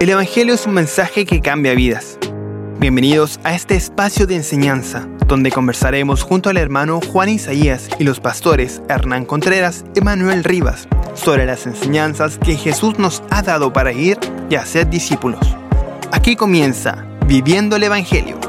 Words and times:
El 0.00 0.10
Evangelio 0.10 0.54
es 0.54 0.64
un 0.64 0.74
mensaje 0.74 1.26
que 1.26 1.40
cambia 1.40 1.74
vidas. 1.74 2.20
Bienvenidos 2.78 3.40
a 3.42 3.56
este 3.56 3.74
espacio 3.74 4.28
de 4.28 4.36
enseñanza, 4.36 5.08
donde 5.26 5.50
conversaremos 5.50 6.22
junto 6.22 6.50
al 6.50 6.56
hermano 6.56 7.00
Juan 7.00 7.30
Isaías 7.30 7.88
y 7.98 8.04
los 8.04 8.20
pastores 8.20 8.80
Hernán 8.88 9.24
Contreras 9.24 9.84
y 9.96 10.00
Manuel 10.00 10.44
Rivas 10.44 10.86
sobre 11.14 11.46
las 11.46 11.66
enseñanzas 11.66 12.38
que 12.38 12.54
Jesús 12.54 13.00
nos 13.00 13.24
ha 13.30 13.42
dado 13.42 13.72
para 13.72 13.92
ir 13.92 14.18
y 14.48 14.54
hacer 14.54 14.88
discípulos. 14.88 15.40
Aquí 16.12 16.36
comienza 16.36 17.04
Viviendo 17.26 17.74
el 17.74 17.82
Evangelio. 17.82 18.47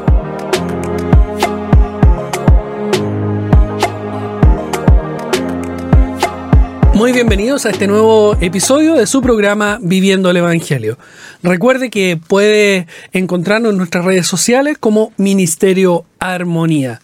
Muy 6.99 7.13
bienvenidos 7.13 7.65
a 7.65 7.69
este 7.69 7.87
nuevo 7.87 8.35
episodio 8.41 8.95
de 8.95 9.07
su 9.07 9.21
programa 9.21 9.79
Viviendo 9.81 10.29
el 10.29 10.35
Evangelio. 10.35 10.97
Recuerde 11.41 11.89
que 11.89 12.17
puede 12.17 12.87
encontrarnos 13.13 13.71
en 13.71 13.77
nuestras 13.77 14.03
redes 14.03 14.27
sociales 14.27 14.77
como 14.77 15.13
Ministerio 15.15 16.03
Armonía. 16.19 16.99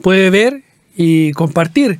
Puede 0.00 0.30
ver 0.30 0.62
y 0.96 1.32
compartir, 1.32 1.98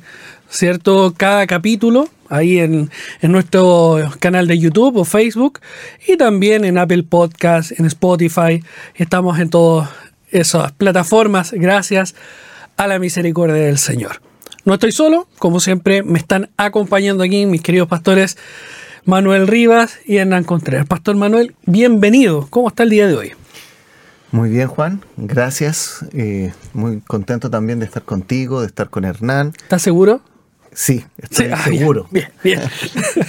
¿cierto? 0.49 1.13
Cada 1.17 1.45
capítulo 1.45 2.07
ahí 2.29 2.59
en, 2.59 2.89
nuestro 3.21 3.97
canal 4.19 4.47
de 4.47 4.57
YouTube 4.57 4.95
o 4.95 5.03
Facebook 5.03 5.59
y 6.07 6.15
también 6.15 6.63
en 6.63 6.77
Apple 6.77 7.03
Podcast, 7.03 7.77
en 7.77 7.85
Spotify. 7.85 8.63
Estamos 8.95 9.37
en 9.39 9.49
todas 9.49 9.89
esas 10.29 10.71
plataformas 10.71 11.51
gracias 11.51 12.15
a 12.77 12.87
la 12.87 12.97
misericordia 12.97 13.55
del 13.55 13.77
Señor. 13.77 14.30
No 14.63 14.75
estoy 14.75 14.91
solo, 14.91 15.27
como 15.39 15.59
siempre 15.59 16.03
me 16.03 16.19
están 16.19 16.51
acompañando 16.55 17.23
aquí 17.23 17.47
mis 17.47 17.63
queridos 17.63 17.87
pastores 17.87 18.37
Manuel 19.05 19.47
Rivas 19.47 19.97
y 20.05 20.17
Hernán 20.17 20.43
Contreras. 20.43 20.85
Pastor 20.85 21.15
Manuel, 21.15 21.55
bienvenido. 21.65 22.45
¿Cómo 22.51 22.67
está 22.67 22.83
el 22.83 22.91
día 22.91 23.07
de 23.07 23.15
hoy? 23.15 23.31
Muy 24.31 24.51
bien, 24.51 24.67
Juan. 24.67 25.01
Gracias. 25.17 26.05
Eh, 26.13 26.53
muy 26.73 27.01
contento 27.01 27.49
también 27.49 27.79
de 27.79 27.85
estar 27.85 28.03
contigo, 28.03 28.61
de 28.61 28.67
estar 28.67 28.91
con 28.91 29.03
Hernán. 29.03 29.53
¿Estás 29.63 29.81
seguro? 29.81 30.21
Sí, 30.73 31.03
estoy 31.17 31.47
Sí, 31.47 31.51
ah, 31.51 31.63
seguro. 31.63 32.07
Bien, 32.11 32.29
bien. 32.43 32.61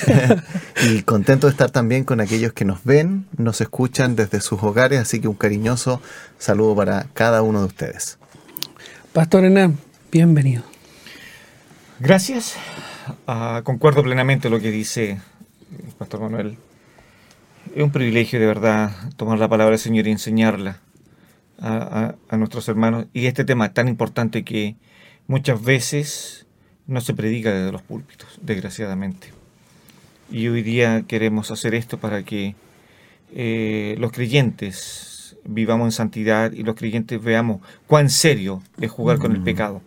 y 0.86 1.02
contento 1.02 1.46
de 1.46 1.52
estar 1.52 1.70
también 1.70 2.04
con 2.04 2.20
aquellos 2.20 2.52
que 2.52 2.66
nos 2.66 2.84
ven, 2.84 3.26
nos 3.38 3.62
escuchan 3.62 4.16
desde 4.16 4.42
sus 4.42 4.62
hogares, 4.62 5.00
así 5.00 5.18
que 5.18 5.28
un 5.28 5.34
cariñoso 5.34 6.02
saludo 6.38 6.76
para 6.76 7.06
cada 7.14 7.40
uno 7.40 7.60
de 7.60 7.66
ustedes. 7.66 8.18
Pastor 9.14 9.46
Hernán, 9.46 9.78
bienvenido. 10.12 10.71
Gracias. 12.02 12.56
Ah, 13.28 13.60
concuerdo 13.64 14.02
plenamente 14.02 14.50
lo 14.50 14.58
que 14.60 14.70
dice 14.72 15.20
el 15.72 15.92
Pastor 15.96 16.20
Manuel. 16.20 16.56
Es 17.76 17.82
un 17.82 17.92
privilegio 17.92 18.40
de 18.40 18.46
verdad 18.46 18.90
tomar 19.16 19.38
la 19.38 19.48
palabra 19.48 19.70
del 19.70 19.78
Señor 19.78 20.08
y 20.08 20.10
enseñarla 20.10 20.80
a, 21.60 21.76
a- 21.76 22.14
a 22.28 22.36
nuestros 22.36 22.68
hermanos. 22.68 23.06
Y 23.12 23.26
este 23.26 23.44
tema 23.44 23.72
tan 23.72 23.86
importante 23.86 24.42
que 24.42 24.74
muchas 25.28 25.62
veces 25.62 26.46
no 26.88 27.00
se 27.00 27.14
predica 27.14 27.52
desde 27.52 27.70
los 27.70 27.82
púlpitos, 27.82 28.40
desgraciadamente. 28.42 29.28
Y 30.28 30.48
hoy 30.48 30.62
día 30.62 31.04
queremos 31.06 31.52
hacer 31.52 31.72
esto 31.74 31.98
para 31.98 32.24
que 32.24 32.56
eh, 33.32 33.94
los 33.98 34.10
creyentes 34.10 35.36
vivamos 35.44 35.86
en 35.86 35.92
santidad 35.92 36.50
y 36.50 36.64
los 36.64 36.74
creyentes 36.74 37.22
veamos 37.22 37.60
cuán 37.86 38.10
serio 38.10 38.60
es 38.80 38.90
jugar 38.90 39.18
con 39.18 39.30
el 39.32 39.42
pecado. 39.44 39.82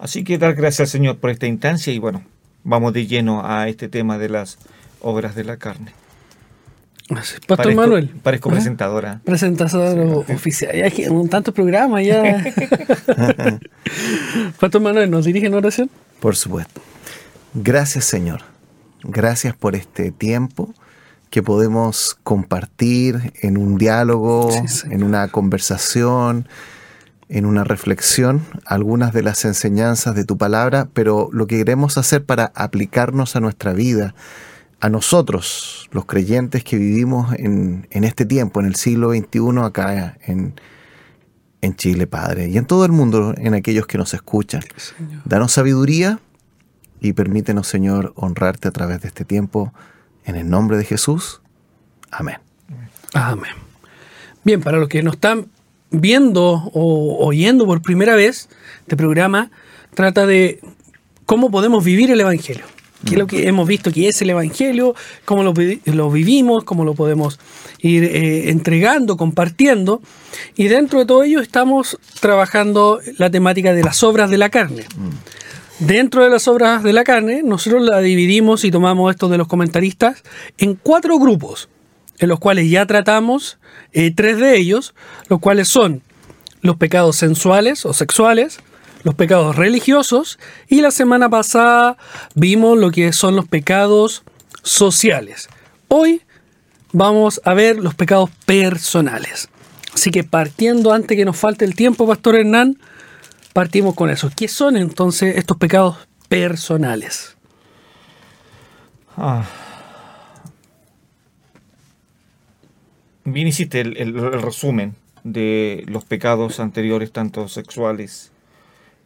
Así 0.00 0.24
que 0.24 0.38
dar 0.38 0.54
gracias 0.54 0.80
al 0.80 0.86
Señor 0.88 1.18
por 1.18 1.30
esta 1.30 1.46
instancia 1.46 1.92
y 1.92 1.98
bueno, 1.98 2.22
vamos 2.64 2.92
de 2.92 3.06
lleno 3.06 3.42
a 3.44 3.68
este 3.68 3.88
tema 3.88 4.18
de 4.18 4.28
las 4.30 4.58
obras 5.00 5.34
de 5.34 5.44
la 5.44 5.56
carne. 5.58 5.92
Pastor 7.08 7.40
Parezco- 7.58 7.74
Manuel. 7.74 8.08
Parezco 8.22 8.48
¿Ah? 8.50 8.52
presentadora. 8.52 9.20
Presentador 9.24 10.24
oficial. 10.32 10.74
Ya 10.76 10.90
que 10.90 11.10
un 11.10 11.28
tanto 11.28 11.52
programa 11.52 12.00
ya. 12.02 12.42
Pastor 14.60 14.80
Manuel, 14.80 15.10
¿nos 15.10 15.24
dirige 15.24 15.46
en 15.46 15.54
oración? 15.54 15.90
Por 16.20 16.36
supuesto. 16.36 16.80
Gracias, 17.54 18.04
Señor. 18.04 18.42
Gracias 19.02 19.54
por 19.56 19.74
este 19.74 20.12
tiempo 20.12 20.72
que 21.30 21.42
podemos 21.42 22.16
compartir 22.22 23.32
en 23.42 23.56
un 23.56 23.76
diálogo, 23.78 24.50
Sí, 24.68 24.86
en 24.90 25.02
una 25.02 25.28
conversación, 25.28 26.46
en 27.30 27.46
una 27.46 27.62
reflexión, 27.62 28.42
algunas 28.66 29.12
de 29.12 29.22
las 29.22 29.44
enseñanzas 29.44 30.16
de 30.16 30.24
tu 30.24 30.36
palabra, 30.36 30.88
pero 30.92 31.30
lo 31.32 31.46
que 31.46 31.58
queremos 31.58 31.96
hacer 31.96 32.24
para 32.24 32.52
aplicarnos 32.56 33.36
a 33.36 33.40
nuestra 33.40 33.72
vida, 33.72 34.14
a 34.80 34.88
nosotros, 34.88 35.88
los 35.92 36.06
creyentes 36.06 36.64
que 36.64 36.76
vivimos 36.76 37.32
en, 37.34 37.86
en 37.90 38.04
este 38.04 38.26
tiempo, 38.26 38.60
en 38.60 38.66
el 38.66 38.74
siglo 38.74 39.10
XXI, 39.10 39.62
acá 39.62 40.18
en, 40.26 40.60
en 41.60 41.76
Chile, 41.76 42.08
Padre, 42.08 42.48
y 42.48 42.58
en 42.58 42.66
todo 42.66 42.84
el 42.84 42.90
mundo, 42.90 43.32
en 43.36 43.54
aquellos 43.54 43.86
que 43.86 43.96
nos 43.96 44.12
escuchan. 44.12 44.62
Señor. 44.76 45.22
Danos 45.24 45.52
sabiduría 45.52 46.18
y 47.00 47.12
permítenos, 47.12 47.68
Señor, 47.68 48.12
honrarte 48.16 48.66
a 48.66 48.72
través 48.72 49.02
de 49.02 49.08
este 49.08 49.24
tiempo. 49.24 49.72
En 50.24 50.34
el 50.36 50.50
nombre 50.50 50.76
de 50.76 50.84
Jesús. 50.84 51.40
Amén. 52.10 52.38
Amén. 53.14 53.52
Bien, 54.42 54.60
para 54.60 54.78
los 54.78 54.88
que 54.88 55.02
nos 55.02 55.14
están 55.14 55.46
viendo 55.90 56.70
o 56.72 57.26
oyendo 57.26 57.66
por 57.66 57.82
primera 57.82 58.14
vez, 58.16 58.48
este 58.80 58.96
programa 58.96 59.50
trata 59.94 60.26
de 60.26 60.60
cómo 61.26 61.50
podemos 61.50 61.84
vivir 61.84 62.10
el 62.10 62.20
Evangelio. 62.20 62.64
¿Qué 63.04 63.12
es 63.12 63.18
lo 63.18 63.26
que 63.26 63.48
hemos 63.48 63.66
visto 63.66 63.90
que 63.90 64.08
es 64.08 64.20
el 64.20 64.28
Evangelio? 64.28 64.94
¿Cómo 65.24 65.42
lo, 65.42 65.54
vi- 65.54 65.80
lo 65.86 66.10
vivimos? 66.10 66.64
¿Cómo 66.64 66.84
lo 66.84 66.92
podemos 66.94 67.40
ir 67.80 68.04
eh, 68.04 68.50
entregando, 68.50 69.16
compartiendo? 69.16 70.02
Y 70.54 70.68
dentro 70.68 70.98
de 70.98 71.06
todo 71.06 71.22
ello 71.22 71.40
estamos 71.40 71.98
trabajando 72.20 73.00
la 73.16 73.30
temática 73.30 73.72
de 73.72 73.82
las 73.82 74.02
obras 74.02 74.28
de 74.30 74.36
la 74.36 74.50
carne. 74.50 74.84
Dentro 75.78 76.22
de 76.24 76.28
las 76.28 76.46
obras 76.46 76.82
de 76.82 76.92
la 76.92 77.04
carne, 77.04 77.42
nosotros 77.42 77.82
la 77.82 78.00
dividimos 78.00 78.64
y 78.64 78.70
tomamos 78.70 79.10
esto 79.10 79.30
de 79.30 79.38
los 79.38 79.48
comentaristas 79.48 80.22
en 80.58 80.74
cuatro 80.74 81.18
grupos, 81.18 81.70
en 82.20 82.28
los 82.28 82.38
cuales 82.38 82.70
ya 82.70 82.86
tratamos 82.86 83.58
eh, 83.92 84.12
tres 84.14 84.38
de 84.38 84.56
ellos, 84.56 84.94
los 85.28 85.40
cuales 85.40 85.68
son 85.68 86.02
los 86.60 86.76
pecados 86.76 87.16
sensuales 87.16 87.86
o 87.86 87.94
sexuales, 87.94 88.60
los 89.02 89.14
pecados 89.14 89.56
religiosos 89.56 90.38
y 90.68 90.82
la 90.82 90.90
semana 90.90 91.30
pasada 91.30 91.96
vimos 92.34 92.78
lo 92.78 92.90
que 92.90 93.12
son 93.14 93.34
los 93.34 93.48
pecados 93.48 94.22
sociales. 94.62 95.48
Hoy 95.88 96.20
vamos 96.92 97.40
a 97.44 97.54
ver 97.54 97.78
los 97.78 97.94
pecados 97.94 98.28
personales. 98.44 99.48
Así 99.94 100.10
que 100.10 100.22
partiendo 100.22 100.92
antes 100.92 101.16
que 101.16 101.24
nos 101.24 101.38
falte 101.38 101.64
el 101.64 101.74
tiempo, 101.74 102.06
Pastor 102.06 102.36
Hernán, 102.36 102.78
partimos 103.54 103.94
con 103.94 104.10
eso. 104.10 104.30
¿Qué 104.36 104.46
son 104.46 104.76
entonces 104.76 105.36
estos 105.36 105.56
pecados 105.56 105.96
personales? 106.28 107.36
Ah. 109.16 109.44
Bien 113.24 113.46
hiciste 113.46 113.80
el, 113.80 113.96
el- 113.96 114.16
el 114.16 114.42
resumen 114.42 114.94
de 115.24 115.84
los 115.86 116.04
pecados 116.04 116.60
anteriores, 116.60 117.12
tanto 117.12 117.48
sexuales, 117.48 118.32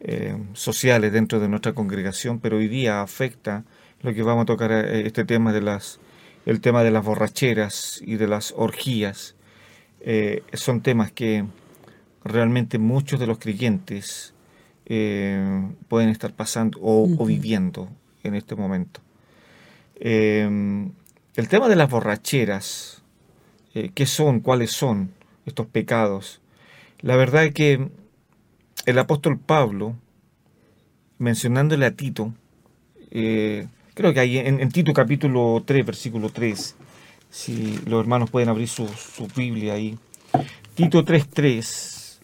eh, 0.01 0.37
sociales 0.53 1.13
dentro 1.13 1.39
de 1.39 1.49
nuestra 1.49 1.73
congregación, 1.73 2.39
pero 2.39 2.57
hoy 2.57 2.67
día 2.67 3.01
afecta 3.01 3.65
lo 4.01 4.13
que 4.13 4.23
vamos 4.23 4.43
a 4.43 4.47
tocar 4.47 4.71
eh, 4.71 5.07
este 5.07 5.25
tema 5.25 5.53
de 5.53 5.61
las 5.61 5.99
el 6.45 6.61
tema 6.61 6.83
de 6.83 6.91
las 6.91 7.05
borracheras 7.05 8.01
y 8.05 8.17
de 8.17 8.27
las 8.27 8.53
orgías. 8.57 9.35
Eh, 10.01 10.43
son 10.53 10.81
temas 10.81 11.11
que 11.11 11.45
realmente 12.23 12.79
muchos 12.79 13.19
de 13.19 13.27
los 13.27 13.39
creyentes 13.39 14.33
eh, 14.87 15.69
pueden 15.89 16.09
estar 16.09 16.33
pasando 16.33 16.79
o, 16.81 17.09
o 17.17 17.25
viviendo 17.25 17.89
en 18.23 18.35
este 18.35 18.55
momento. 18.55 19.01
El 21.35 21.49
tema 21.49 21.67
de 21.67 21.75
las 21.75 21.89
borracheras, 21.89 23.03
eh, 23.75 23.91
¿qué 23.93 24.05
son? 24.05 24.39
¿Cuáles 24.39 24.71
son 24.71 25.11
estos 25.45 25.67
pecados? 25.67 26.41
La 27.01 27.15
verdad 27.17 27.45
es 27.45 27.53
que 27.53 27.89
el 28.85 28.99
apóstol 28.99 29.37
Pablo, 29.37 29.95
mencionándole 31.17 31.85
a 31.85 31.91
Tito, 31.91 32.33
eh, 33.11 33.67
creo 33.93 34.13
que 34.13 34.21
hay 34.21 34.37
en, 34.37 34.69
Tito 34.69 34.93
capítulo 34.93 35.61
3, 35.65 35.85
versículo 35.85 36.29
3, 36.29 36.75
si 37.29 37.79
los 37.85 37.99
hermanos 37.99 38.29
pueden 38.29 38.49
abrir 38.49 38.69
su, 38.69 38.87
su 38.87 39.27
Biblia 39.35 39.73
ahí, 39.73 39.97
Tito 40.75 41.03
3.3, 41.03 42.19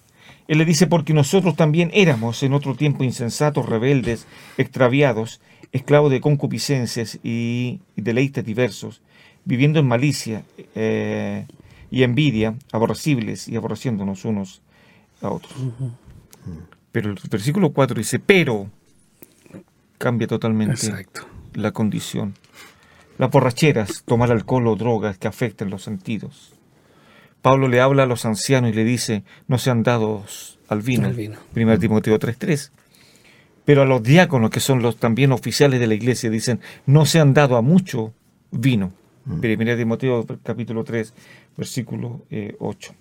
él 0.47 0.57
le 0.57 0.65
dice, 0.65 0.88
porque 0.88 1.13
nosotros 1.13 1.56
también 1.56 1.92
éramos 1.94 2.44
en 2.44 2.54
otro 2.54 2.75
tiempo 2.75 3.04
insensatos, 3.04 3.68
rebeldes, 3.68 4.25
extraviados, 4.57 5.39
esclavos 5.71 6.12
de 6.12 6.21
concupiscencias 6.21 7.19
y 7.24 7.80
deleites 7.95 8.44
diversos, 8.45 9.01
viviendo 9.46 9.80
en 9.80 9.88
malicia 9.88 10.44
eh, 10.76 11.46
y 11.90 12.04
envidia, 12.04 12.56
aborrecibles 12.72 13.48
y 13.48 13.56
aborreciéndonos 13.56 14.26
unos 14.26 14.62
a 15.22 15.30
otros. 15.30 15.54
Pero 16.92 17.12
el 17.12 17.20
versículo 17.30 17.72
4 17.72 17.98
dice, 17.98 18.20
pero 18.20 18.70
cambia 19.98 20.28
totalmente 20.28 20.74
Exacto. 20.74 21.28
la 21.54 21.72
condición. 21.72 22.34
Las 23.18 23.30
borracheras, 23.30 24.04
tomar 24.06 24.32
alcohol 24.32 24.68
o 24.68 24.76
drogas 24.76 25.18
que 25.18 25.28
afecten 25.28 25.70
los 25.70 25.84
sentidos. 25.84 26.54
Pablo 27.42 27.68
le 27.68 27.82
habla 27.82 28.04
a 28.04 28.08
los 28.08 28.26
ancianos 28.26 28.72
y 28.72 28.74
le 28.74 28.84
dice, 28.84 29.24
no 29.48 29.58
sean 29.58 29.84
dados 29.84 30.60
al 30.68 30.82
vino. 30.82 31.08
Al 31.08 31.14
vino. 31.14 31.38
1 31.56 31.80
Timoteo 31.80 32.20
3.3. 32.20 32.72
Pero 33.66 33.84
a 33.84 33.86
los 33.86 34.02
diáconos, 34.02 34.50
que 34.50 34.60
son 34.60 34.82
los 34.82 34.98
también 34.98 35.32
oficiales 35.32 35.80
de 35.80 35.88
la 35.88 35.94
iglesia, 35.94 36.30
dicen, 36.30 36.60
no 36.86 37.06
se 37.06 37.20
han 37.20 37.34
dado 37.34 37.58
a 37.58 37.62
mucho 37.62 38.14
vino. 38.52 38.92
1 39.25 39.77
Timoteo 39.77 40.25
capítulo 40.44 40.83
3, 40.83 41.13
versículo 41.57 42.21
eh, 42.29 42.56
8. 42.59 42.94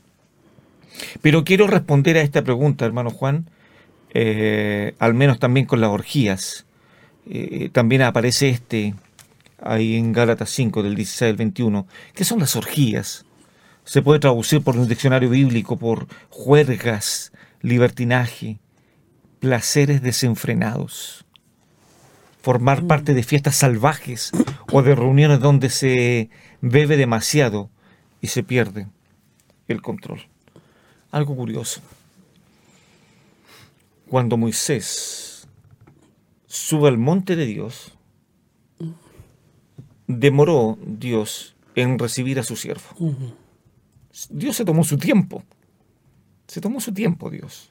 Pero 1.23 1.45
quiero 1.45 1.67
responder 1.67 2.17
a 2.17 2.23
esta 2.23 2.43
pregunta, 2.43 2.85
hermano 2.85 3.11
Juan, 3.11 3.49
eh, 4.13 4.95
al 4.99 5.15
menos 5.15 5.39
también 5.39 5.67
con 5.67 5.81
las 5.81 5.91
orgías. 5.91 6.67
Eh, 7.29 7.69
también 7.73 8.03
aparece 8.03 8.49
este 8.49 8.95
ahí 9.63 9.97
en 9.97 10.13
Gálatas 10.13 10.51
5, 10.51 10.83
del 10.83 10.95
16 10.95 11.31
al 11.31 11.37
21. 11.37 11.87
¿Qué 12.15 12.25
son 12.25 12.41
las 12.41 12.57
orgías? 12.57 13.25
Se 13.85 14.03
puede 14.03 14.21
traducir 14.21 14.63
por 14.63 14.77
un 14.77 14.89
diccionario 14.89 15.31
bíblico 15.31 15.79
por 15.79 16.07
juergas, 16.29 17.33
libertinaje, 17.61 18.59
placeres 19.39 20.03
desenfrenados. 20.03 21.25
Formar 22.43 22.85
parte 22.87 23.13
de 23.13 23.23
fiestas 23.23 23.57
salvajes 23.57 24.33
o 24.73 24.83
de 24.83 24.95
reuniones 24.95 25.41
donde 25.41 25.71
se 25.71 26.31
bebe 26.61 26.97
demasiado 26.97 27.71
y 28.21 28.29
se 28.29 28.43
pierde 28.43 28.87
el 29.69 29.83
control. 29.83 30.29
Algo 31.11 31.37
curioso. 31.37 31.81
Cuando 34.09 34.37
Moisés 34.37 35.49
sube 36.47 36.89
al 36.89 36.99
monte 36.99 37.37
de 37.37 37.47
Dios, 37.47 37.97
demoró 40.07 40.79
Dios 40.85 41.55
en 41.75 41.99
recibir 41.99 42.39
a 42.39 42.43
su 42.43 42.57
siervo. 42.57 43.15
Dios 44.29 44.57
se 44.57 44.65
tomó 44.65 44.85
su 44.85 44.99
tiempo. 44.99 45.45
Se 46.47 46.61
tomó 46.61 46.81
su 46.81 46.93
tiempo 46.93 47.31
Dios. 47.31 47.71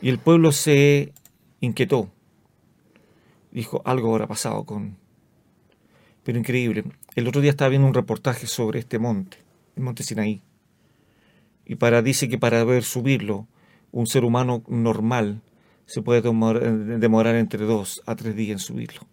Y 0.00 0.08
el 0.08 0.18
pueblo 0.18 0.52
se 0.52 1.12
inquietó. 1.60 2.08
Dijo, 3.50 3.82
algo 3.84 4.12
habrá 4.12 4.26
pasado 4.26 4.64
con... 4.64 5.01
Pero 6.24 6.38
increíble. 6.38 6.84
El 7.14 7.28
otro 7.28 7.40
día 7.40 7.50
estaba 7.50 7.68
viendo 7.70 7.88
un 7.88 7.94
reportaje 7.94 8.46
sobre 8.46 8.78
este 8.80 8.98
monte, 8.98 9.38
el 9.76 9.82
monte 9.82 10.02
Sinaí. 10.02 10.42
Y 11.64 11.76
para, 11.76 12.02
dice 12.02 12.28
que 12.28 12.38
para 12.38 12.64
ver 12.64 12.84
subirlo, 12.84 13.48
un 13.90 14.06
ser 14.06 14.24
humano 14.24 14.62
normal 14.68 15.42
se 15.86 16.02
puede 16.02 16.22
demorar 16.22 17.34
entre 17.34 17.64
dos 17.64 18.02
a 18.06 18.16
tres 18.16 18.34
días 18.34 18.52
en 18.52 18.58
subirlo 18.58 19.06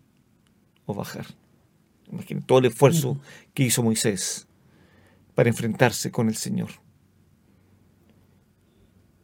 o 0.85 0.93
bajar. 0.93 1.25
Imaginen 2.11 2.43
todo 2.43 2.59
el 2.59 2.65
esfuerzo 2.65 3.19
que 3.53 3.63
hizo 3.63 3.83
Moisés 3.83 4.47
para 5.35 5.49
enfrentarse 5.49 6.11
con 6.11 6.27
el 6.27 6.35
Señor. 6.35 6.69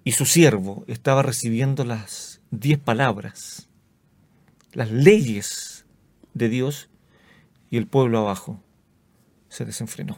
Y 0.04 0.12
su 0.12 0.26
siervo 0.26 0.86
estaba 0.88 1.24
recibiendo 1.24 1.84
las 1.84 2.42
diez 2.52 2.78
palabras, 2.78 3.70
las 4.74 4.92
leyes 4.92 5.86
de 6.34 6.50
Dios, 6.50 6.90
y 7.76 7.78
el 7.78 7.88
pueblo 7.88 8.20
abajo 8.20 8.62
se 9.50 9.66
desenfrenó. 9.66 10.18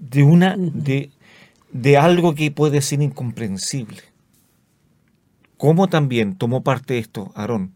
De 0.00 0.24
una, 0.24 0.56
de, 0.56 1.12
de 1.70 1.96
algo 1.96 2.34
que 2.34 2.50
puede 2.50 2.82
ser 2.82 3.02
incomprensible. 3.02 4.02
¿Cómo 5.58 5.88
también 5.88 6.34
tomó 6.34 6.64
parte 6.64 6.94
de 6.94 6.98
esto 6.98 7.30
Aarón? 7.36 7.72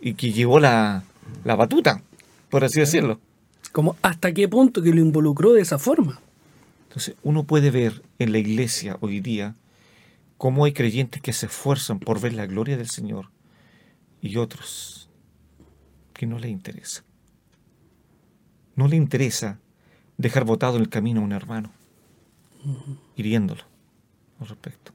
Y 0.00 0.14
que 0.14 0.30
llevó 0.30 0.60
la, 0.60 1.02
la 1.42 1.56
batuta, 1.56 2.00
por 2.48 2.62
así 2.62 2.78
decirlo. 2.78 3.18
Como 3.72 3.96
hasta 4.00 4.32
qué 4.32 4.46
punto 4.46 4.82
que 4.82 4.94
lo 4.94 5.00
involucró 5.00 5.52
de 5.52 5.62
esa 5.62 5.80
forma. 5.80 6.20
Entonces, 6.84 7.16
uno 7.24 7.42
puede 7.42 7.72
ver 7.72 8.04
en 8.20 8.30
la 8.30 8.38
iglesia 8.38 8.98
hoy 9.00 9.18
día 9.18 9.56
cómo 10.36 10.64
hay 10.64 10.74
creyentes 10.74 11.20
que 11.20 11.32
se 11.32 11.46
esfuerzan 11.46 11.98
por 11.98 12.20
ver 12.20 12.34
la 12.34 12.46
gloria 12.46 12.76
del 12.76 12.88
Señor 12.88 13.30
y 14.22 14.36
otros 14.36 15.03
que 16.14 16.26
no 16.26 16.38
le 16.38 16.48
interesa. 16.48 17.02
No 18.76 18.88
le 18.88 18.96
interesa 18.96 19.58
dejar 20.16 20.44
botado 20.44 20.76
en 20.76 20.82
el 20.82 20.88
camino 20.88 21.20
a 21.20 21.24
un 21.24 21.32
hermano, 21.32 21.70
hiriéndolo 23.16 23.64
al 24.40 24.48
respecto. 24.48 24.92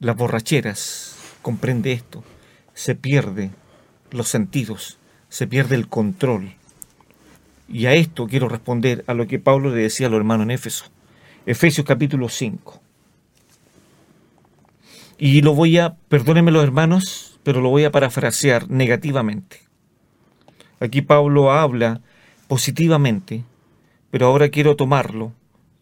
Las 0.00 0.16
borracheras, 0.16 1.16
comprende 1.42 1.92
esto, 1.92 2.24
se 2.74 2.94
pierde 2.94 3.50
los 4.10 4.28
sentidos, 4.28 4.98
se 5.28 5.46
pierde 5.46 5.76
el 5.76 5.88
control. 5.88 6.54
Y 7.68 7.86
a 7.86 7.94
esto 7.94 8.26
quiero 8.26 8.48
responder 8.48 9.04
a 9.06 9.14
lo 9.14 9.26
que 9.26 9.38
Pablo 9.38 9.74
le 9.74 9.82
decía 9.82 10.06
a 10.06 10.10
los 10.10 10.18
hermanos 10.18 10.44
en 10.44 10.52
Éfeso. 10.52 10.86
Efesios 11.46 11.86
capítulo 11.86 12.28
5. 12.28 12.80
Y 15.18 15.42
lo 15.42 15.54
voy 15.54 15.78
a, 15.78 15.96
perdónenme 16.08 16.52
los 16.52 16.62
hermanos, 16.62 17.27
pero 17.48 17.62
lo 17.62 17.70
voy 17.70 17.84
a 17.84 17.90
parafrasear 17.90 18.68
negativamente. 18.68 19.62
Aquí 20.80 21.00
Pablo 21.00 21.50
habla 21.50 22.02
positivamente, 22.46 23.42
pero 24.10 24.26
ahora 24.26 24.50
quiero 24.50 24.76
tomarlo 24.76 25.32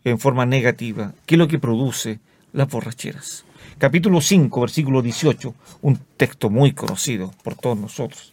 en 0.04 0.20
forma 0.20 0.46
negativa. 0.46 1.14
¿Qué 1.26 1.34
es 1.34 1.40
lo 1.40 1.48
que 1.48 1.58
produce 1.58 2.20
las 2.52 2.68
borracheras? 2.68 3.44
Capítulo 3.78 4.20
5, 4.20 4.60
versículo 4.60 5.02
18, 5.02 5.56
un 5.82 5.98
texto 6.16 6.50
muy 6.50 6.70
conocido 6.70 7.32
por 7.42 7.56
todos 7.56 7.76
nosotros. 7.76 8.32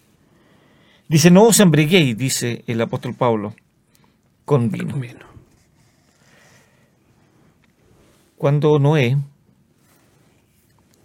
Dice, 1.07 1.31
no 1.31 1.45
os 1.45 1.59
embriaguéis, 1.59 2.15
dice 2.15 2.63
el 2.67 2.79
apóstol 2.81 3.15
Pablo, 3.15 3.55
con 4.45 4.69
vino. 4.69 4.93
Cuando 8.37 8.77
Noé 8.77 9.17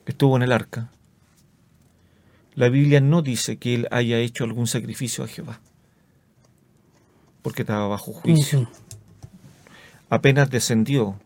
estuvo 0.05 0.37
en 0.37 0.43
el 0.43 0.53
arca, 0.53 0.91
la 2.59 2.71
Biblia 2.71 3.01
no 3.01 3.23
dice 3.23 3.57
que 3.57 3.73
él 3.73 3.89
haya 3.93 4.19
hecho 4.19 4.43
algún 4.43 4.67
sacrificio 4.67 5.23
a 5.23 5.29
Jehová, 5.29 5.61
porque 7.41 7.63
estaba 7.63 7.87
bajo 7.87 8.13
juicio. 8.13 8.69
Apenas 10.11 10.51
descendió 10.51 11.21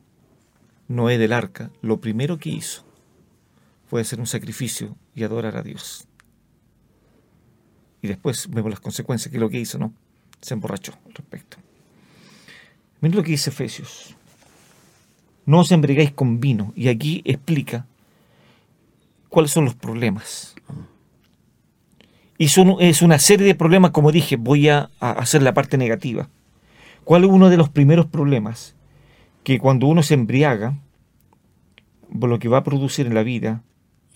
Noé 0.89 1.17
del 1.17 1.33
arca, 1.33 1.71
lo 1.81 2.03
primero 2.03 2.37
que 2.37 2.51
hizo 2.51 2.85
fue 3.89 4.03
hacer 4.03 4.21
un 4.21 4.27
sacrificio 4.27 4.95
y 5.15 5.23
adorar 5.23 5.57
a 5.57 5.63
Dios. 5.63 6.07
Y 8.03 8.09
después 8.09 8.51
vemos 8.51 8.71
las 8.71 8.81
consecuencias, 8.81 9.31
que 9.31 9.39
es 9.39 9.41
lo 9.41 9.49
que 9.49 9.59
hizo, 9.59 9.79
¿no? 9.79 9.95
Se 10.43 10.53
emborrachó 10.53 10.93
al 11.07 11.15
respecto. 11.15 11.57
Miren 13.01 13.17
lo 13.17 13.23
que 13.25 13.31
dice 13.31 13.49
Efesios. 13.49 14.15
No 15.47 15.61
os 15.61 15.73
embriaguéis 15.73 16.13
con 16.13 16.41
vino. 16.41 16.75
Y 16.77 16.89
aquí 16.89 17.23
explica 17.25 17.87
cuáles 19.31 19.51
son 19.51 19.65
los 19.65 19.75
problemas. 19.75 20.52
Y 22.43 22.49
son, 22.49 22.75
es 22.81 23.03
una 23.03 23.21
serie 23.21 23.47
de 23.47 23.55
problemas, 23.55 23.93
como 23.93 24.11
dije, 24.11 24.35
voy 24.35 24.69
a, 24.69 24.91
a 24.99 25.13
hacer 25.13 25.45
la 25.45 25.55
parte 25.55 25.79
negativa. 25.79 26.29
¿Cuál 27.05 27.23
es 27.23 27.31
uno 27.31 27.51
de 27.51 27.57
los 27.57 27.69
primeros 27.69 28.07
problemas? 28.07 28.75
Que 29.45 29.61
cuando 29.61 29.87
uno 29.87 30.03
se 30.03 30.15
embriaga, 30.15 30.77
lo 32.11 32.41
que 32.41 32.49
va 32.49 32.59
a 32.59 32.65
producir 32.65 33.07
en 33.07 33.15
la 33.15 33.23
vida 33.23 33.63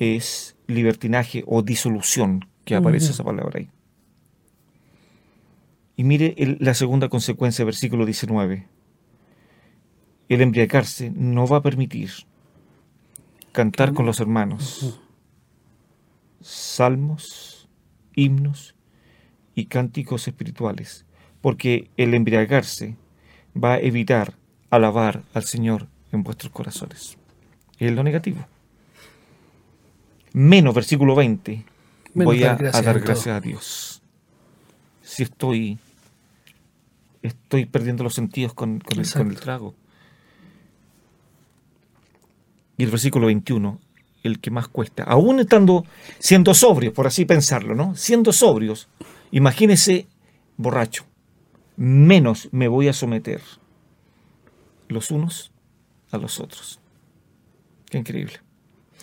es 0.01 0.57
libertinaje 0.67 1.45
o 1.47 1.63
disolución, 1.63 2.49
que 2.65 2.75
aparece 2.75 3.13
esa 3.13 3.23
palabra 3.23 3.61
ahí. 3.61 3.69
Y 5.95 6.03
mire 6.03 6.35
la 6.59 6.75
segunda 6.75 7.09
consecuencia, 7.09 7.65
versículo 7.65 8.05
19. 8.07 8.67
El 10.31 10.41
embriagarse 10.41 11.13
no 11.15 11.47
va 11.47 11.59
a 11.59 11.63
permitir 11.63 12.11
cantar 13.53 13.93
con 13.95 14.05
los 14.05 14.19
hermanos 14.19 15.01
salmos, 16.41 17.56
himnos 18.17 18.75
y 19.55 19.67
cánticos 19.67 20.27
espirituales, 20.27 21.07
porque 21.41 21.89
el 21.97 22.15
embriagarse 22.15 22.97
va 23.57 23.75
a 23.75 23.79
evitar 23.79 24.35
alabar 24.71 25.23
al 25.33 25.45
Señor 25.45 25.87
en 26.11 26.25
vuestros 26.25 26.51
corazones. 26.53 27.17
Es 27.79 27.93
lo 27.93 28.03
negativo. 28.03 28.45
Menos, 30.33 30.75
versículo 30.75 31.15
20, 31.15 31.65
voy 32.15 32.43
a, 32.43 32.57
dar 32.57 33.01
gracias 33.01 33.29
a 33.29 33.41
Dios. 33.41 34.03
Si 35.03 35.23
estoy 35.23 35.79
estoy 37.27 37.67
perdiendo 37.67 38.05
los 38.05 38.15
sentidos 38.15 38.55
con, 38.55 38.83
el, 38.89 39.41
trago. 39.41 39.75
Y 42.77 42.85
el 42.85 42.91
versículo 42.91 43.27
21, 43.27 43.81
el 44.27 44.41
que 44.41 44.51
más 44.51 44.69
cuesta, 44.69 45.05
aún 45.05 45.41
estando 45.41 45.85
siendo 46.19 46.55
sobrios, 46.55 46.93
por 46.93 47.07
así 47.07 47.25
pensarlo, 47.25 47.75
¿no? 47.75 47.95
Siendo 47.95 48.33
sobrios, 48.33 48.89
imagínese 49.31 50.07
borracho, 50.57 51.05
menos 51.77 52.49
me 52.53 52.69
voy 52.69 52.89
a 52.89 52.93
someter 52.93 53.41
los 54.89 55.11
unos 55.11 55.53
a 56.11 56.19
los 56.19 56.41
otros. 56.41 56.81
Qué 57.91 57.99
increíble. 57.99 58.41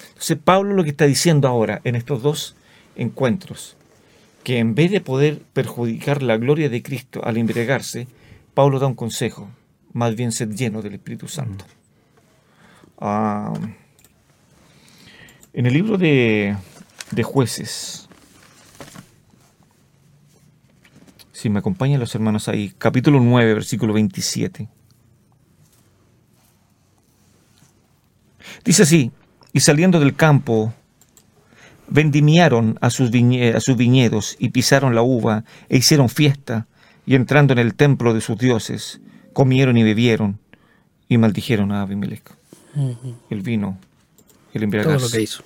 Entonces 0.10 0.38
Pablo 0.44 0.74
lo 0.74 0.84
que 0.84 0.90
está 0.90 1.06
diciendo 1.06 1.48
ahora 1.48 1.82
en 1.84 1.96
estos 1.96 2.22
dos 2.22 2.56
encuentros 2.96 3.78
que 4.44 4.60
en 4.60 4.76
vez 4.76 4.92
de 4.92 5.02
poder 5.02 5.42
perjudicar 5.54 6.22
la 6.22 6.38
gloria 6.38 6.70
de 6.70 6.84
Cristo 6.84 7.22
al 7.24 7.38
embriagarse, 7.38 8.08
Pablo 8.54 8.78
da 8.78 8.88
un 8.88 8.96
consejo, 8.96 9.50
más 9.94 10.16
bien 10.16 10.32
ser 10.32 10.50
lleno 10.50 10.82
del 10.82 10.96
Espíritu 10.96 11.28
Santo. 11.28 11.66
Ah, 13.00 13.54
en 15.54 15.66
el 15.66 15.74
libro 15.74 15.98
de, 15.98 16.58
de 17.12 17.24
jueces, 17.24 18.10
si 21.32 21.50
me 21.50 21.60
acompañan 21.60 22.00
los 22.00 22.14
hermanos 22.16 22.48
ahí, 22.48 22.74
capítulo 22.78 23.20
9, 23.20 23.54
versículo 23.54 23.94
27. 23.94 24.68
Dice 28.64 28.84
así, 28.84 29.12
y 29.52 29.60
saliendo 29.60 30.00
del 30.00 30.16
campo, 30.16 30.74
vendimiaron 31.88 32.78
a 32.82 32.90
sus, 32.90 33.12
a 33.14 33.60
sus 33.60 33.78
viñedos 33.78 34.36
y 34.40 34.50
pisaron 34.50 34.96
la 34.96 35.02
uva 35.02 35.44
e 35.70 35.78
hicieron 35.78 36.10
fiesta, 36.10 36.68
y 37.06 37.16
entrando 37.16 37.52
en 37.52 37.60
el 37.60 37.76
templo 37.76 38.14
de 38.14 38.22
sus 38.22 38.38
dioses, 38.38 39.02
comieron 39.34 39.78
y 39.78 39.84
bebieron 39.84 40.40
y 41.10 41.18
maldijeron 41.18 41.72
a 41.74 41.82
Abimelech. 41.82 42.24
El 43.30 43.42
vino, 43.42 43.78
el. 44.54 44.70
Todo 44.70 45.00
lo 45.00 45.10
que 45.10 45.22
hizo. 45.22 45.44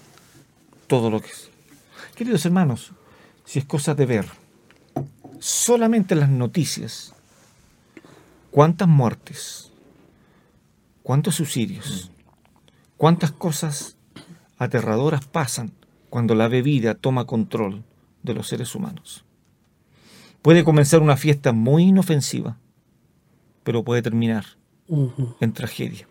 Todo 0.88 1.10
lo 1.10 1.20
que 1.20 1.28
es. 1.28 1.50
Queridos 2.16 2.46
hermanos, 2.46 2.92
si 3.46 3.60
es 3.60 3.66
cosa 3.66 3.94
de 3.96 4.06
ver, 4.06 4.26
solamente 5.40 6.16
las 6.16 6.30
noticias, 6.30 7.14
cuántas 8.52 8.88
muertes, 8.88 9.72
cuántos 11.04 11.36
suicidios, 11.36 12.12
cuántas 12.98 13.32
cosas 13.32 13.98
aterradoras 14.58 15.26
pasan 15.26 15.72
cuando 16.10 16.36
la 16.36 16.48
bebida 16.48 16.96
toma 16.96 17.26
control 17.26 17.84
de 18.24 18.34
los 18.34 18.48
seres 18.48 18.74
humanos. 18.76 19.24
Puede 20.42 20.64
comenzar 20.64 21.02
una 21.02 21.18
fiesta 21.18 21.52
muy 21.52 21.84
inofensiva, 21.84 22.58
pero 23.64 23.84
puede 23.84 24.02
terminar 24.02 24.46
en 25.40 25.54
tragedia. 25.54 26.08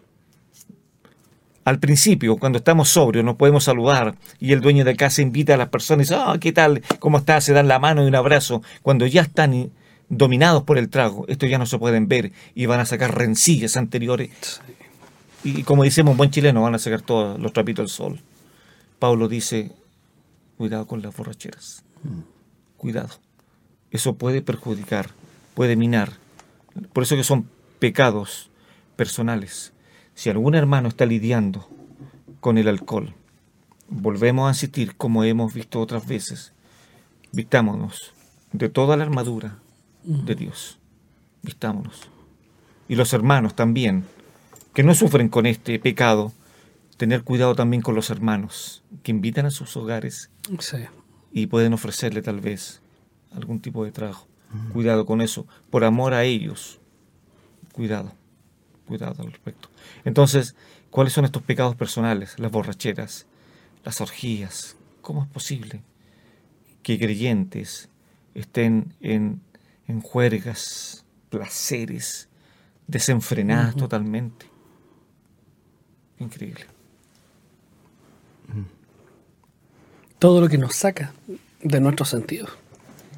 Al 1.67 1.81
principio, 1.81 2.37
cuando 2.37 2.59
estamos 2.59 2.91
sobrios, 2.91 3.25
nos 3.25 3.35
podemos 3.35 3.65
saludar 3.65 4.15
y 4.39 4.53
el 4.53 4.61
dueño 4.61 4.85
de 4.85 4.95
casa 4.95 5.21
invita 5.21 5.55
a 5.55 5.57
las 5.57 5.69
personas 5.69 6.07
y 6.07 6.15
dice, 6.15 6.23
ah, 6.25 6.37
¿qué 6.41 6.53
tal? 6.53 6.81
¿Cómo 7.01 7.19
estás? 7.19 7.43
Se 7.43 7.53
dan 7.53 7.67
la 7.67 7.81
mano 7.81 8.05
y 8.05 8.07
un 8.07 8.15
abrazo. 8.15 8.63
Cuando 8.83 9.05
ya 9.05 9.23
están 9.23 9.73
dominados 10.09 10.63
por 10.63 10.79
el 10.79 10.89
trago, 10.89 11.25
estos 11.27 11.51
ya 11.51 11.59
no 11.59 11.67
se 11.67 11.77
pueden 11.77 12.07
ver 12.07 12.31
y 12.55 12.67
van 12.67 12.79
a 12.79 12.87
sacar 12.87 13.19
rencillas 13.19 13.77
anteriores. 13.77 14.61
Y 15.43 15.65
como 15.65 15.83
decimos 15.83 16.13
un 16.13 16.19
buen 16.19 16.31
chileno, 16.31 16.63
van 16.63 16.77
a 16.77 16.79
sacar 16.79 17.03
todos 17.03 17.37
los 17.41 17.53
trapitos 17.53 17.83
del 17.83 17.91
sol. 17.91 18.21
Pablo 19.01 19.27
dice, 19.27 19.73
cuidado 20.59 20.87
con 20.87 21.03
las 21.03 21.17
borracheras. 21.17 21.83
Cuidado. 22.77 23.11
Eso 23.91 24.15
puede 24.15 24.41
perjudicar, 24.41 25.11
puede 25.57 25.75
minar. 25.75 26.13
Por 26.93 27.03
eso 27.03 27.17
que 27.17 27.25
son 27.25 27.51
pecados 27.81 28.51
personales. 28.95 29.73
Si 30.17 30.31
algún 30.31 30.55
hermano 30.55 30.89
está 30.89 31.05
lidiando 31.05 31.69
con 32.41 32.57
el 32.57 32.69
alcohol, 32.69 33.15
volvemos 33.89 34.47
a 34.47 34.51
insistir, 34.53 34.97
como 34.97 35.25
hemos 35.25 35.53
visto 35.53 35.79
otras 35.79 36.07
veces, 36.07 36.53
vistámonos 37.33 38.13
de 38.53 38.71
toda 38.71 38.97
la 38.97 39.05
armadura 39.05 39.59
de 40.03 40.35
Dios. 40.35 40.79
Vistámonos. 41.43 42.09
Y 42.89 42.95
los 42.95 43.13
hermanos 43.13 43.55
también, 43.55 44.05
que 44.73 44.83
no 44.83 44.95
sufren 44.95 45.29
con 45.29 45.45
este 45.45 45.79
pecado, 45.79 46.33
tener 46.97 47.23
cuidado 47.23 47.55
también 47.55 47.83
con 47.83 47.95
los 47.95 48.09
hermanos 48.09 48.83
que 49.03 49.11
invitan 49.13 49.45
a 49.47 49.51
sus 49.51 49.77
hogares 49.77 50.31
Sí. 50.61 50.79
y 51.31 51.47
pueden 51.49 51.75
ofrecerle 51.75 52.23
tal 52.23 52.41
vez 52.41 52.81
algún 53.33 53.61
tipo 53.61 53.85
de 53.85 53.93
trabajo. 53.93 54.27
Cuidado 54.73 55.05
con 55.05 55.21
eso, 55.21 55.47
por 55.69 55.85
amor 55.85 56.15
a 56.15 56.25
ellos. 56.25 56.79
Cuidado, 57.73 58.13
cuidado 58.87 59.23
al 59.23 59.33
respecto. 59.33 59.69
Entonces, 60.05 60.55
¿cuáles 60.91 61.13
son 61.13 61.25
estos 61.25 61.43
pecados 61.43 61.75
personales? 61.77 62.39
Las 62.39 62.51
borracheras, 62.51 63.27
las 63.85 64.01
orgías. 64.01 64.77
¿Cómo 65.03 65.23
es 65.23 65.29
posible 65.29 65.83
que 66.83 66.99
creyentes 66.99 67.89
estén 68.35 68.95
en, 69.01 69.41
en 69.89 70.01
juergas, 70.01 71.05
placeres, 71.31 72.29
desenfrenadas 72.87 73.77
totalmente? 73.77 74.47
Increíble. 76.19 76.65
Todo 80.19 80.41
lo 80.41 80.49
que 80.49 80.59
nos 80.59 80.75
saca 80.75 81.13
de 81.63 81.81
nuestros 81.81 82.09
sentidos. 82.09 82.51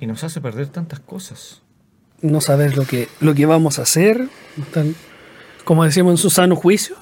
Y 0.00 0.06
nos 0.06 0.24
hace 0.24 0.40
perder 0.40 0.68
tantas 0.68 1.00
cosas. 1.00 1.62
No 2.20 2.40
saber 2.40 2.76
lo 2.76 2.84
que, 2.86 3.08
lo 3.20 3.34
que 3.34 3.46
vamos 3.46 3.78
a 3.78 3.82
hacer. 3.82 4.28
tan- 4.72 4.94
como 5.68 5.84
decíamos 5.84 6.12
en 6.12 6.16
su 6.16 6.30
sano 6.30 6.56
juicio. 6.56 6.96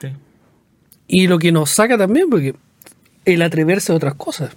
Sí. 0.00 0.08
Y 1.06 1.28
lo 1.28 1.38
que 1.38 1.52
nos 1.52 1.70
saca 1.70 1.96
también, 1.96 2.28
porque 2.28 2.56
el 3.24 3.40
atreverse 3.42 3.92
a 3.92 3.94
otras 3.94 4.14
cosas. 4.14 4.50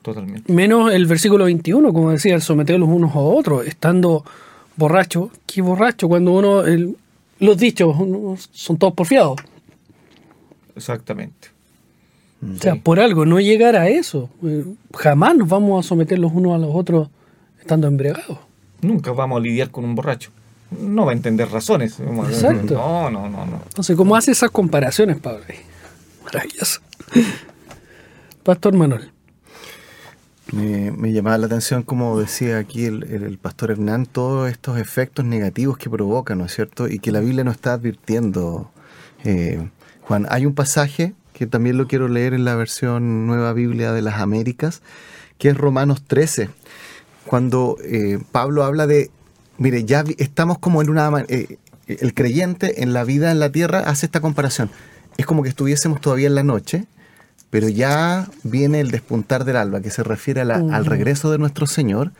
Totalmente. 0.00 0.50
Menos 0.50 0.90
el 0.94 1.04
versículo 1.04 1.44
21, 1.44 1.92
como 1.92 2.10
decía, 2.10 2.34
el 2.34 2.40
someter 2.40 2.80
los 2.80 2.88
unos 2.88 3.14
a 3.14 3.18
otros, 3.18 3.66
estando 3.66 4.24
borracho. 4.76 5.30
¿Qué 5.44 5.60
borracho? 5.60 6.08
Cuando 6.08 6.32
uno. 6.32 6.64
el- 6.64 6.96
los 7.38 7.58
dichos 7.58 7.94
son 8.52 8.78
todos 8.78 8.94
porfiados. 8.94 9.38
Exactamente. 10.74 11.48
O 12.42 12.58
sea, 12.60 12.76
por 12.76 12.98
algo, 12.98 13.26
no 13.26 13.40
llegar 13.40 13.76
a 13.76 13.88
eso. 13.88 14.30
Jamás 14.96 15.36
nos 15.36 15.48
vamos 15.48 15.84
a 15.84 15.88
someter 15.88 16.18
los 16.18 16.32
unos 16.32 16.54
a 16.54 16.58
los 16.58 16.70
otros 16.74 17.08
estando 17.60 17.88
embriagados. 17.88 18.38
Nunca 18.80 19.12
vamos 19.12 19.36
a 19.38 19.40
lidiar 19.42 19.70
con 19.70 19.84
un 19.84 19.94
borracho. 19.94 20.30
No 20.80 21.04
va 21.06 21.12
a 21.12 21.14
entender 21.14 21.48
razones. 21.50 21.98
Exacto. 22.00 22.74
No, 22.74 23.10
no, 23.10 23.28
no, 23.28 23.46
no. 23.46 23.60
Entonces, 23.68 23.96
¿cómo 23.96 24.16
hace 24.16 24.32
esas 24.32 24.50
comparaciones, 24.50 25.18
Pablo? 25.18 25.44
Maravilloso. 26.24 26.80
Pastor 28.42 28.74
Manuel. 28.74 29.10
Me, 30.52 30.90
me 30.90 31.12
llamaba 31.12 31.38
la 31.38 31.46
atención, 31.46 31.82
como 31.82 32.18
decía 32.18 32.58
aquí 32.58 32.84
el, 32.84 33.04
el- 33.04 33.22
el 33.22 33.38
pastor 33.38 33.70
Hernán, 33.70 34.06
todos 34.06 34.50
estos 34.50 34.78
efectos 34.78 35.24
negativos 35.24 35.78
que 35.78 35.88
provoca, 35.88 36.34
¿no 36.34 36.44
es 36.46 36.54
cierto? 36.54 36.88
Y 36.88 36.98
que 36.98 37.12
la 37.12 37.20
Biblia 37.20 37.44
nos 37.44 37.54
está 37.54 37.74
advirtiendo. 37.74 38.70
Eh, 39.24 39.66
Juan, 40.02 40.26
hay 40.30 40.44
un 40.44 40.54
pasaje 40.54 41.14
que 41.32 41.46
también 41.46 41.78
lo 41.78 41.86
quiero 41.86 42.08
leer 42.08 42.34
en 42.34 42.44
la 42.44 42.54
versión 42.56 43.26
Nueva 43.26 43.52
Biblia 43.52 43.92
de 43.92 44.02
las 44.02 44.16
Américas, 44.20 44.82
que 45.38 45.48
es 45.48 45.56
Romanos 45.56 46.02
13, 46.06 46.50
cuando 47.24 47.78
eh, 47.82 48.18
Pablo 48.32 48.64
habla 48.64 48.86
de, 48.86 49.10
mire, 49.58 49.84
ya 49.84 50.04
estamos 50.18 50.58
como 50.58 50.82
en 50.82 50.90
una... 50.90 51.10
eh, 51.28 51.58
el 51.86 52.14
creyente 52.14 52.82
en 52.82 52.92
la 52.92 53.04
vida 53.04 53.30
en 53.30 53.40
la 53.40 53.50
tierra 53.50 53.80
hace 53.80 54.06
esta 54.06 54.20
comparación. 54.20 54.70
Es 55.16 55.26
como 55.26 55.42
que 55.42 55.48
estuviésemos 55.48 56.00
todavía 56.00 56.28
en 56.28 56.34
la 56.34 56.42
noche, 56.42 56.86
pero 57.50 57.68
ya 57.68 58.28
viene 58.44 58.80
el 58.80 58.90
despuntar 58.90 59.44
del 59.44 59.56
alba, 59.56 59.80
que 59.80 59.90
se 59.90 60.02
refiere 60.02 60.40
al 60.40 60.86
regreso 60.86 61.30
de 61.30 61.38
nuestro 61.38 61.66
Señor 61.66 62.12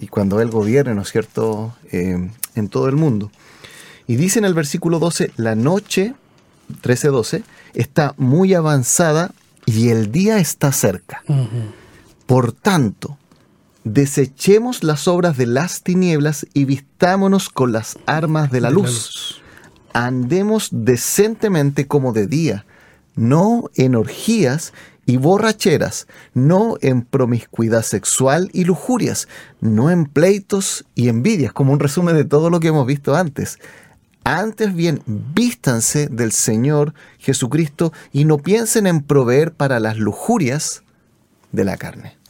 y 0.00 0.06
cuando 0.06 0.40
Él 0.40 0.50
gobierne, 0.50 0.94
¿no 0.94 1.02
es 1.02 1.10
cierto?, 1.10 1.74
Eh, 1.92 2.30
en 2.54 2.68
todo 2.68 2.88
el 2.88 2.96
mundo. 2.96 3.30
Y 4.06 4.16
dice 4.16 4.38
en 4.38 4.44
el 4.44 4.54
versículo 4.54 4.98
12, 4.98 5.32
la 5.36 5.54
noche, 5.54 6.14
13-12, 6.82 7.42
está 7.74 8.14
muy 8.16 8.54
avanzada 8.54 9.32
y 9.66 9.88
el 9.88 10.12
día 10.12 10.38
está 10.38 10.72
cerca. 10.72 11.22
Por 12.26 12.52
tanto, 12.52 13.18
desechemos 13.84 14.82
las 14.82 15.06
obras 15.06 15.36
de 15.36 15.46
las 15.46 15.82
tinieblas 15.82 16.46
y 16.54 16.64
vistámonos 16.64 17.50
con 17.50 17.72
las 17.72 17.98
armas 18.06 18.50
de 18.50 18.60
la 18.60 18.70
luz. 18.70 19.42
Andemos 19.92 20.70
decentemente 20.72 21.86
como 21.86 22.12
de 22.12 22.26
día, 22.26 22.66
no 23.14 23.70
en 23.76 23.94
orgías 23.94 24.72
y 25.06 25.18
borracheras, 25.18 26.08
no 26.32 26.76
en 26.80 27.02
promiscuidad 27.02 27.82
sexual 27.82 28.50
y 28.52 28.64
lujurias, 28.64 29.28
no 29.60 29.90
en 29.90 30.06
pleitos 30.06 30.84
y 30.94 31.08
envidias, 31.08 31.52
como 31.52 31.72
un 31.72 31.80
resumen 31.80 32.16
de 32.16 32.24
todo 32.24 32.50
lo 32.50 32.58
que 32.58 32.68
hemos 32.68 32.86
visto 32.86 33.14
antes. 33.14 33.58
Antes 34.24 34.74
bien, 34.74 35.02
vístanse 35.06 36.08
del 36.08 36.32
Señor 36.32 36.94
Jesucristo 37.18 37.92
y 38.10 38.24
no 38.24 38.38
piensen 38.38 38.86
en 38.86 39.02
proveer 39.02 39.52
para 39.52 39.78
las 39.78 39.98
lujurias 39.98 40.82
de 41.52 41.64
la 41.64 41.76
carne. 41.76 42.23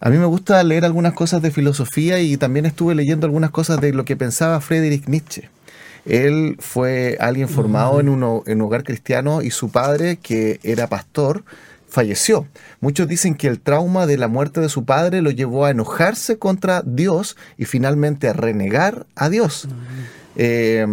A 0.00 0.10
mí 0.10 0.18
me 0.18 0.26
gusta 0.26 0.62
leer 0.62 0.84
algunas 0.84 1.14
cosas 1.14 1.40
de 1.40 1.50
filosofía 1.50 2.20
y 2.20 2.36
también 2.36 2.66
estuve 2.66 2.94
leyendo 2.94 3.26
algunas 3.26 3.50
cosas 3.50 3.80
de 3.80 3.92
lo 3.92 4.04
que 4.04 4.16
pensaba 4.16 4.60
Friedrich 4.60 5.06
Nietzsche. 5.06 5.48
Él 6.04 6.56
fue 6.60 7.16
alguien 7.18 7.48
formado 7.48 7.98
en 7.98 8.08
en 8.08 8.14
un 8.22 8.60
hogar 8.60 8.84
cristiano 8.84 9.42
y 9.42 9.50
su 9.50 9.70
padre, 9.70 10.18
que 10.18 10.60
era 10.62 10.86
pastor, 10.86 11.44
falleció. 11.88 12.46
Muchos 12.80 13.08
dicen 13.08 13.34
que 13.34 13.48
el 13.48 13.58
trauma 13.58 14.06
de 14.06 14.18
la 14.18 14.28
muerte 14.28 14.60
de 14.60 14.68
su 14.68 14.84
padre 14.84 15.22
lo 15.22 15.30
llevó 15.30 15.64
a 15.64 15.70
enojarse 15.70 16.38
contra 16.38 16.82
Dios 16.84 17.36
y 17.56 17.64
finalmente 17.64 18.28
a 18.28 18.34
renegar 18.34 19.06
a 19.16 19.30
Dios. 19.30 19.66
Eh, 20.36 20.86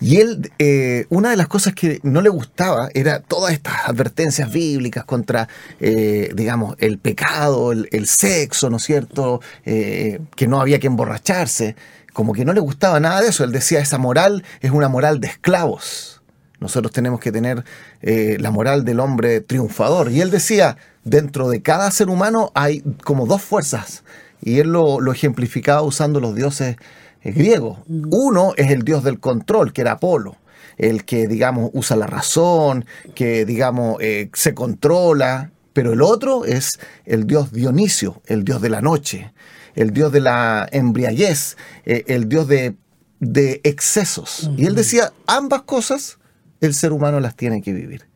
Y 0.00 0.18
él, 0.18 0.50
eh, 0.58 1.06
una 1.10 1.30
de 1.30 1.36
las 1.36 1.48
cosas 1.48 1.74
que 1.74 2.00
no 2.02 2.20
le 2.20 2.28
gustaba 2.28 2.88
era 2.94 3.20
todas 3.20 3.52
estas 3.52 3.74
advertencias 3.86 4.52
bíblicas 4.52 5.04
contra, 5.04 5.48
eh, 5.80 6.30
digamos, 6.34 6.76
el 6.78 6.98
pecado, 6.98 7.72
el, 7.72 8.06
sexo, 8.06 8.70
¿no 8.70 8.76
es 8.76 8.84
cierto? 8.84 9.40
Eh, 9.64 10.20
que 10.36 10.46
no 10.46 10.60
había 10.60 10.78
que 10.78 10.86
emborracharse. 10.86 11.76
Como 12.12 12.32
que 12.34 12.44
no 12.44 12.52
le 12.52 12.60
gustaba 12.60 13.00
nada 13.00 13.20
de 13.20 13.28
eso. 13.28 13.44
Él 13.44 13.52
decía, 13.52 13.80
esa 13.80 13.98
moral 13.98 14.44
es 14.60 14.70
una 14.70 14.88
moral 14.88 15.20
de 15.20 15.28
esclavos. 15.28 16.22
Nosotros 16.60 16.92
tenemos 16.92 17.20
que 17.20 17.32
tener 17.32 17.64
la 18.02 18.50
moral 18.50 18.84
del 18.84 19.00
hombre 19.00 19.40
triunfador. 19.40 20.12
Y 20.12 20.20
él 20.20 20.30
decía, 20.30 20.76
dentro 21.04 21.48
de 21.48 21.62
cada 21.62 21.90
ser 21.90 22.08
humano 22.08 22.52
hay 22.54 22.82
como 23.02 23.26
dos 23.26 23.42
fuerzas. 23.42 24.04
Y 24.40 24.58
él 24.58 24.68
lo, 24.68 25.00
lo 25.00 25.12
ejemplificaba 25.12 25.82
usando 25.82 26.20
los 26.20 26.34
dioses 26.34 26.76
griegos. 27.24 27.78
Uno 27.88 28.52
es 28.56 28.70
el 28.70 28.82
dios 28.82 29.04
del 29.04 29.20
control, 29.20 29.72
que 29.72 29.82
era 29.82 29.92
Apolo. 29.92 30.36
El 30.78 31.04
que, 31.04 31.28
digamos, 31.28 31.70
usa 31.74 31.96
la 31.96 32.06
razón, 32.06 32.86
que, 33.14 33.44
digamos, 33.44 33.96
eh, 34.00 34.30
se 34.34 34.54
controla. 34.54 35.50
Pero 35.72 35.92
el 35.92 36.02
otro 36.02 36.44
es 36.44 36.78
el 37.06 37.26
dios 37.26 37.52
Dionisio, 37.52 38.20
el 38.26 38.44
dios 38.44 38.60
de 38.60 38.68
la 38.68 38.82
noche, 38.82 39.32
el 39.74 39.92
dios 39.92 40.12
de 40.12 40.20
la 40.20 40.68
embriaguez, 40.70 41.56
eh, 41.86 42.04
el 42.08 42.28
dios 42.28 42.46
de, 42.48 42.74
de 43.20 43.60
excesos. 43.64 44.50
Y 44.56 44.66
él 44.66 44.74
decía, 44.74 45.12
ambas 45.26 45.62
cosas 45.62 46.18
el 46.60 46.74
ser 46.74 46.92
humano 46.92 47.20
las 47.20 47.36
tiene 47.36 47.62
que 47.62 47.72
vivir. 47.72 48.11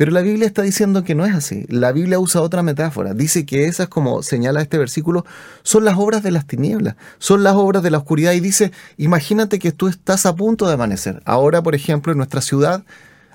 Pero 0.00 0.12
la 0.12 0.22
Biblia 0.22 0.46
está 0.46 0.62
diciendo 0.62 1.04
que 1.04 1.14
no 1.14 1.26
es 1.26 1.34
así. 1.34 1.66
La 1.68 1.92
Biblia 1.92 2.18
usa 2.18 2.40
otra 2.40 2.62
metáfora. 2.62 3.12
Dice 3.12 3.44
que 3.44 3.66
esas, 3.66 3.88
como 3.88 4.22
señala 4.22 4.62
este 4.62 4.78
versículo, 4.78 5.26
son 5.62 5.84
las 5.84 5.98
obras 5.98 6.22
de 6.22 6.30
las 6.30 6.46
tinieblas, 6.46 6.96
son 7.18 7.42
las 7.42 7.54
obras 7.54 7.82
de 7.82 7.90
la 7.90 7.98
oscuridad. 7.98 8.32
Y 8.32 8.40
dice, 8.40 8.72
imagínate 8.96 9.58
que 9.58 9.72
tú 9.72 9.88
estás 9.88 10.24
a 10.24 10.34
punto 10.34 10.66
de 10.66 10.72
amanecer. 10.72 11.20
Ahora, 11.26 11.62
por 11.62 11.74
ejemplo, 11.74 12.12
en 12.12 12.16
nuestra 12.16 12.40
ciudad 12.40 12.82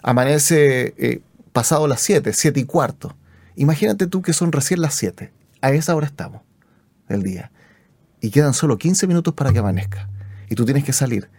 amanece 0.01 0.95
eh, 0.98 1.22
pasado 1.53 1.88
las 1.88 2.01
7, 2.01 2.34
7 2.34 2.60
y 2.60 2.63
cuarto. 2.63 3.15
Imagínate 3.55 4.07
tú 4.07 4.24
que 4.24 4.34
son 4.34 4.51
recién 4.51 4.81
las 4.81 4.95
7. 4.95 5.31
A 5.62 5.72
esa 5.72 5.95
hora 5.95 6.07
estamos 6.07 6.41
del 7.07 7.22
día. 7.22 7.51
Y 8.22 8.31
quedan 8.31 8.55
solo 8.55 8.79
15 8.79 9.05
minutos 9.05 9.36
para 9.36 9.53
que 9.53 9.60
amanezca. 9.60 10.10
Y 10.50 10.55
tú 10.55 10.65
tienes 10.65 10.84
que 10.84 10.93
salir 10.93 11.29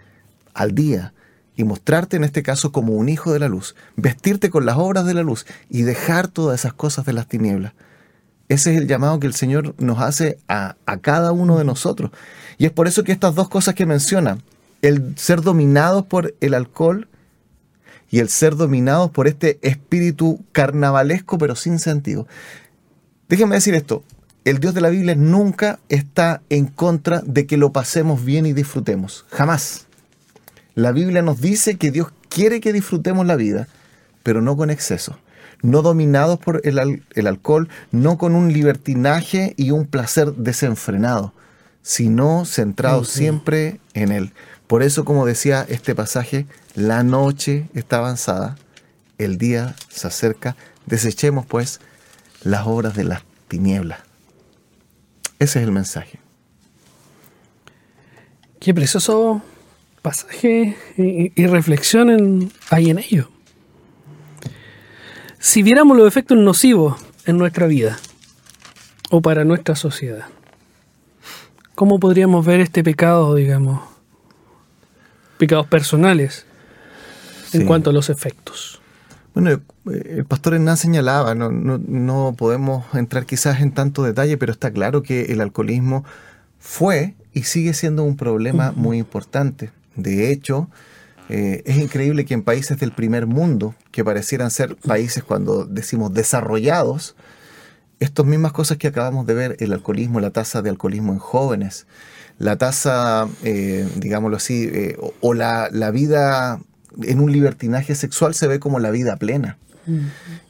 al 0.54 0.72
día 0.72 1.14
y 1.56 1.64
mostrarte 1.64 2.16
en 2.16 2.24
este 2.24 2.42
caso 2.42 2.70
como 2.70 2.92
un 2.92 3.08
hijo 3.08 3.32
de 3.32 3.38
la 3.38 3.48
luz, 3.48 3.74
vestirte 3.96 4.50
con 4.50 4.66
las 4.66 4.76
obras 4.76 5.06
de 5.06 5.14
la 5.14 5.22
luz 5.22 5.46
y 5.70 5.82
dejar 5.82 6.28
todas 6.28 6.60
esas 6.60 6.74
cosas 6.74 7.06
de 7.06 7.14
las 7.14 7.26
tinieblas. 7.26 7.72
Ese 8.48 8.72
es 8.72 8.78
el 8.78 8.86
llamado 8.86 9.18
que 9.18 9.26
el 9.26 9.34
Señor 9.34 9.74
nos 9.78 10.00
hace 10.00 10.38
a, 10.48 10.76
a 10.86 10.98
cada 10.98 11.32
uno 11.32 11.58
de 11.58 11.64
nosotros. 11.64 12.10
Y 12.58 12.66
es 12.66 12.70
por 12.70 12.86
eso 12.86 13.02
que 13.02 13.12
estas 13.12 13.34
dos 13.34 13.48
cosas 13.48 13.74
que 13.74 13.86
menciona, 13.86 14.38
el 14.82 15.16
ser 15.16 15.40
dominados 15.40 16.06
por 16.06 16.34
el 16.40 16.54
alcohol 16.54 17.08
y 18.10 18.20
el 18.20 18.28
ser 18.28 18.54
dominados 18.54 19.10
por 19.10 19.26
este 19.26 19.58
espíritu 19.62 20.44
carnavalesco 20.52 21.38
pero 21.38 21.56
sin 21.56 21.78
sentido. 21.78 22.28
Déjenme 23.28 23.56
decir 23.56 23.74
esto, 23.74 24.04
el 24.44 24.60
Dios 24.60 24.74
de 24.74 24.80
la 24.80 24.90
Biblia 24.90 25.16
nunca 25.16 25.80
está 25.88 26.40
en 26.50 26.66
contra 26.66 27.20
de 27.26 27.46
que 27.46 27.56
lo 27.56 27.72
pasemos 27.72 28.24
bien 28.24 28.46
y 28.46 28.52
disfrutemos, 28.52 29.26
jamás. 29.28 29.85
La 30.76 30.92
Biblia 30.92 31.22
nos 31.22 31.40
dice 31.40 31.76
que 31.76 31.90
Dios 31.90 32.08
quiere 32.28 32.60
que 32.60 32.72
disfrutemos 32.72 33.26
la 33.26 33.34
vida, 33.34 33.66
pero 34.22 34.42
no 34.42 34.56
con 34.56 34.70
exceso, 34.70 35.18
no 35.62 35.80
dominados 35.82 36.38
por 36.38 36.60
el, 36.64 36.78
al- 36.78 37.02
el 37.14 37.26
alcohol, 37.26 37.68
no 37.90 38.18
con 38.18 38.34
un 38.34 38.52
libertinaje 38.52 39.54
y 39.56 39.70
un 39.72 39.86
placer 39.86 40.34
desenfrenado, 40.34 41.32
sino 41.82 42.44
centrados 42.44 43.08
siempre 43.08 43.80
en 43.94 44.12
Él. 44.12 44.32
Por 44.66 44.82
eso, 44.82 45.04
como 45.04 45.24
decía 45.24 45.64
este 45.68 45.94
pasaje, 45.94 46.46
la 46.74 47.02
noche 47.02 47.68
está 47.74 47.96
avanzada, 47.98 48.56
el 49.16 49.38
día 49.38 49.74
se 49.88 50.06
acerca, 50.08 50.56
desechemos 50.84 51.46
pues 51.46 51.80
las 52.42 52.66
obras 52.66 52.94
de 52.94 53.04
las 53.04 53.22
tinieblas. 53.48 54.00
Ese 55.38 55.60
es 55.60 55.64
el 55.64 55.72
mensaje. 55.72 56.18
Qué 58.60 58.74
precioso 58.74 59.40
pasaje 60.10 60.76
y, 60.96 61.32
y 61.34 61.46
reflexión 61.48 62.10
en- 62.10 62.52
hay 62.70 62.90
en 62.90 62.98
ello. 63.00 63.28
Si 65.40 65.64
viéramos 65.64 65.96
los 65.96 66.06
efectos 66.06 66.38
nocivos 66.38 66.94
en 67.24 67.38
nuestra 67.38 67.66
vida 67.66 67.98
o 69.10 69.20
para 69.20 69.44
nuestra 69.44 69.74
sociedad, 69.74 70.26
¿cómo 71.74 71.98
podríamos 71.98 72.46
ver 72.46 72.60
este 72.60 72.84
pecado, 72.84 73.34
digamos, 73.34 73.80
pecados 75.38 75.66
personales 75.66 76.46
en 77.52 77.62
Sí. 77.62 77.66
cuanto 77.66 77.90
a 77.90 77.92
los 77.92 78.08
efectos? 78.08 78.80
Bueno, 79.34 79.60
el 79.86 80.24
pastor 80.24 80.54
Hernán 80.54 80.76
señalaba, 80.76 81.34
no, 81.34 81.50
no, 81.50 81.78
no 81.84 82.34
podemos 82.38 82.84
entrar 82.94 83.26
quizás 83.26 83.60
en 83.60 83.72
tanto 83.72 84.04
detalle, 84.04 84.38
pero 84.38 84.52
está 84.52 84.70
claro 84.70 85.02
que 85.02 85.24
el 85.32 85.40
alcoholismo 85.40 86.04
fue 86.60 87.14
y 87.32 87.42
sigue 87.42 87.74
siendo 87.74 88.04
un 88.04 88.16
problema 88.16 88.72
muy 88.76 88.98
importante. 88.98 89.70
De 89.96 90.30
hecho, 90.30 90.68
eh, 91.28 91.62
es 91.66 91.76
increíble 91.78 92.24
que 92.24 92.34
en 92.34 92.42
países 92.42 92.78
del 92.78 92.92
primer 92.92 93.26
mundo, 93.26 93.74
que 93.90 94.04
parecieran 94.04 94.50
ser 94.50 94.76
países 94.76 95.24
cuando 95.24 95.64
decimos 95.64 96.12
desarrollados, 96.14 97.16
estas 97.98 98.26
mismas 98.26 98.52
cosas 98.52 98.76
que 98.76 98.88
acabamos 98.88 99.26
de 99.26 99.34
ver, 99.34 99.56
el 99.60 99.72
alcoholismo, 99.72 100.20
la 100.20 100.30
tasa 100.30 100.62
de 100.62 100.70
alcoholismo 100.70 101.12
en 101.12 101.18
jóvenes, 101.18 101.86
la 102.38 102.56
tasa, 102.56 103.26
eh, 103.42 103.88
digámoslo 103.96 104.36
así, 104.36 104.68
eh, 104.70 104.96
o, 105.00 105.14
o 105.20 105.34
la, 105.34 105.70
la 105.72 105.90
vida 105.90 106.60
en 107.02 107.20
un 107.20 107.32
libertinaje 107.32 107.94
sexual 107.94 108.34
se 108.34 108.46
ve 108.46 108.60
como 108.60 108.78
la 108.78 108.90
vida 108.90 109.16
plena. 109.16 109.58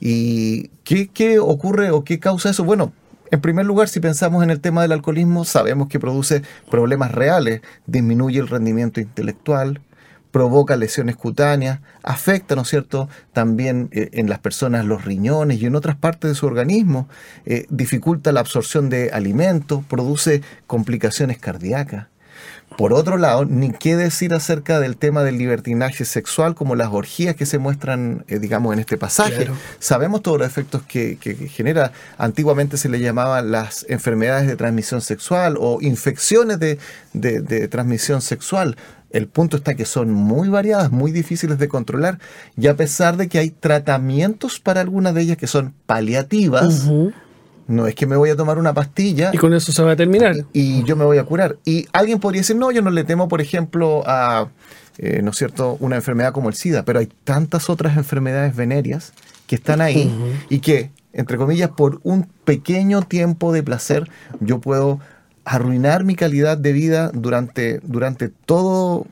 ¿Y 0.00 0.68
qué, 0.82 1.08
qué 1.08 1.38
ocurre 1.38 1.90
o 1.90 2.04
qué 2.04 2.18
causa 2.18 2.48
eso? 2.48 2.64
Bueno, 2.64 2.92
en 3.30 3.40
primer 3.40 3.66
lugar, 3.66 3.88
si 3.88 4.00
pensamos 4.00 4.42
en 4.42 4.50
el 4.50 4.60
tema 4.60 4.82
del 4.82 4.92
alcoholismo, 4.92 5.44
sabemos 5.44 5.88
que 5.88 6.00
produce 6.00 6.42
problemas 6.70 7.12
reales, 7.12 7.60
disminuye 7.86 8.38
el 8.38 8.48
rendimiento 8.48 9.00
intelectual, 9.00 9.80
provoca 10.30 10.76
lesiones 10.76 11.16
cutáneas, 11.16 11.80
afecta, 12.02 12.56
¿no 12.56 12.62
es 12.62 12.68
cierto?, 12.68 13.08
también 13.32 13.88
eh, 13.92 14.10
en 14.12 14.28
las 14.28 14.38
personas 14.38 14.84
los 14.84 15.04
riñones 15.04 15.62
y 15.62 15.66
en 15.66 15.74
otras 15.74 15.96
partes 15.96 16.30
de 16.30 16.34
su 16.34 16.46
organismo, 16.46 17.08
eh, 17.46 17.66
dificulta 17.70 18.32
la 18.32 18.40
absorción 18.40 18.90
de 18.90 19.10
alimentos, 19.12 19.84
produce 19.86 20.42
complicaciones 20.66 21.38
cardíacas. 21.38 22.08
Por 22.76 22.92
otro 22.92 23.16
lado, 23.16 23.46
ni 23.46 23.70
qué 23.72 23.96
decir 23.96 24.34
acerca 24.34 24.80
del 24.80 24.96
tema 24.98 25.22
del 25.22 25.38
libertinaje 25.38 26.04
sexual, 26.04 26.54
como 26.54 26.74
las 26.74 26.88
orgías 26.92 27.34
que 27.34 27.46
se 27.46 27.58
muestran, 27.58 28.24
eh, 28.28 28.38
digamos, 28.38 28.74
en 28.74 28.80
este 28.80 28.98
pasaje. 28.98 29.36
Claro. 29.44 29.54
Sabemos 29.78 30.20
todos 30.20 30.38
los 30.38 30.46
efectos 30.46 30.82
que, 30.82 31.16
genera. 31.50 31.92
Antiguamente 32.18 32.76
se 32.76 32.90
le 32.90 33.00
llamaban 33.00 33.50
las 33.50 33.86
enfermedades 33.88 34.46
de 34.46 34.56
transmisión 34.56 35.00
sexual 35.00 35.56
o 35.58 35.78
infecciones 35.80 36.58
de, 36.60 36.78
de- 37.14 37.40
de 37.40 37.68
transmisión 37.68 38.20
sexual. 38.20 38.76
El 39.10 39.26
punto 39.28 39.56
está 39.56 39.74
que 39.74 39.86
son 39.86 40.10
muy 40.10 40.50
variadas, 40.50 40.90
muy 40.90 41.12
difíciles 41.12 41.58
de 41.58 41.68
controlar, 41.68 42.18
y 42.58 42.66
a 42.66 42.76
pesar 42.76 43.16
de 43.16 43.28
que 43.28 43.38
hay 43.38 43.50
tratamientos 43.50 44.60
para 44.60 44.82
algunas 44.82 45.14
de 45.14 45.22
ellas 45.22 45.36
que 45.38 45.46
son 45.46 45.72
paliativas. 45.86 46.84
No 47.68 47.86
es 47.86 47.94
que 47.94 48.06
me 48.06 48.16
voy 48.16 48.30
a 48.30 48.36
tomar 48.36 48.58
una 48.58 48.72
pastilla 48.72 49.30
Y 49.32 49.38
con 49.38 49.52
eso 49.54 49.72
se 49.72 49.82
va 49.82 49.92
a 49.92 49.96
terminar. 49.96 50.36
y 50.52 50.82
yo 50.84 50.96
me 50.96 51.04
voy 51.04 51.18
a 51.18 51.24
curar. 51.24 51.56
Y 51.64 51.86
alguien 51.92 52.20
podría 52.20 52.40
decir, 52.40 52.56
no, 52.56 52.70
yo 52.70 52.82
no 52.82 52.90
le 52.90 53.04
temo, 53.04 53.28
por 53.28 53.40
ejemplo, 53.40 54.02
a, 54.06 54.48
eh, 54.98 55.20
¿no 55.22 55.30
es 55.30 55.36
cierto?, 55.36 55.76
una 55.80 55.96
enfermedad 55.96 56.32
como 56.32 56.48
el 56.48 56.54
SIDA, 56.54 56.84
pero 56.84 57.00
hay 57.00 57.08
tantas 57.24 57.68
otras 57.68 57.96
enfermedades 57.96 58.54
venéreas 58.54 59.12
que 59.46 59.56
están 59.56 59.80
ahí 59.80 60.12
y 60.48 60.60
que, 60.60 60.90
entre 61.12 61.36
comillas, 61.36 61.70
por 61.70 62.00
un 62.02 62.28
pequeño 62.44 63.02
tiempo 63.02 63.52
de 63.52 63.62
placer, 63.62 64.08
yo 64.40 64.60
puedo 64.60 65.00
arruinar 65.44 66.04
mi 66.04 66.16
calidad 66.16 66.58
de 66.58 66.72
vida 66.72 67.10
durante, 67.14 67.80
durante 67.84 68.28
todo 68.28 69.06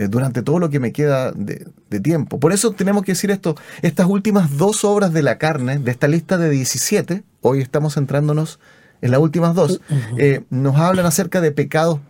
eh, 0.00 0.08
durante 0.08 0.40
todo 0.40 0.58
lo 0.58 0.70
que 0.70 0.80
me 0.80 0.92
queda 0.92 1.30
de, 1.32 1.68
de 1.90 2.00
tiempo. 2.00 2.40
Por 2.40 2.54
eso 2.54 2.70
tenemos 2.70 3.02
que 3.02 3.12
decir 3.12 3.30
esto, 3.30 3.54
estas 3.82 4.06
últimas 4.06 4.56
dos 4.56 4.82
obras 4.82 5.12
de 5.12 5.22
la 5.22 5.36
carne, 5.36 5.78
de 5.78 5.90
esta 5.90 6.08
lista 6.08 6.38
de 6.38 6.48
17, 6.48 7.22
hoy 7.42 7.60
estamos 7.60 7.94
centrándonos 7.94 8.60
en 9.02 9.10
las 9.10 9.20
últimas 9.20 9.54
dos, 9.54 9.82
eh, 10.16 10.42
nos 10.48 10.76
hablan 10.76 11.04
acerca 11.04 11.42
de 11.42 11.52
pecados 11.52 12.00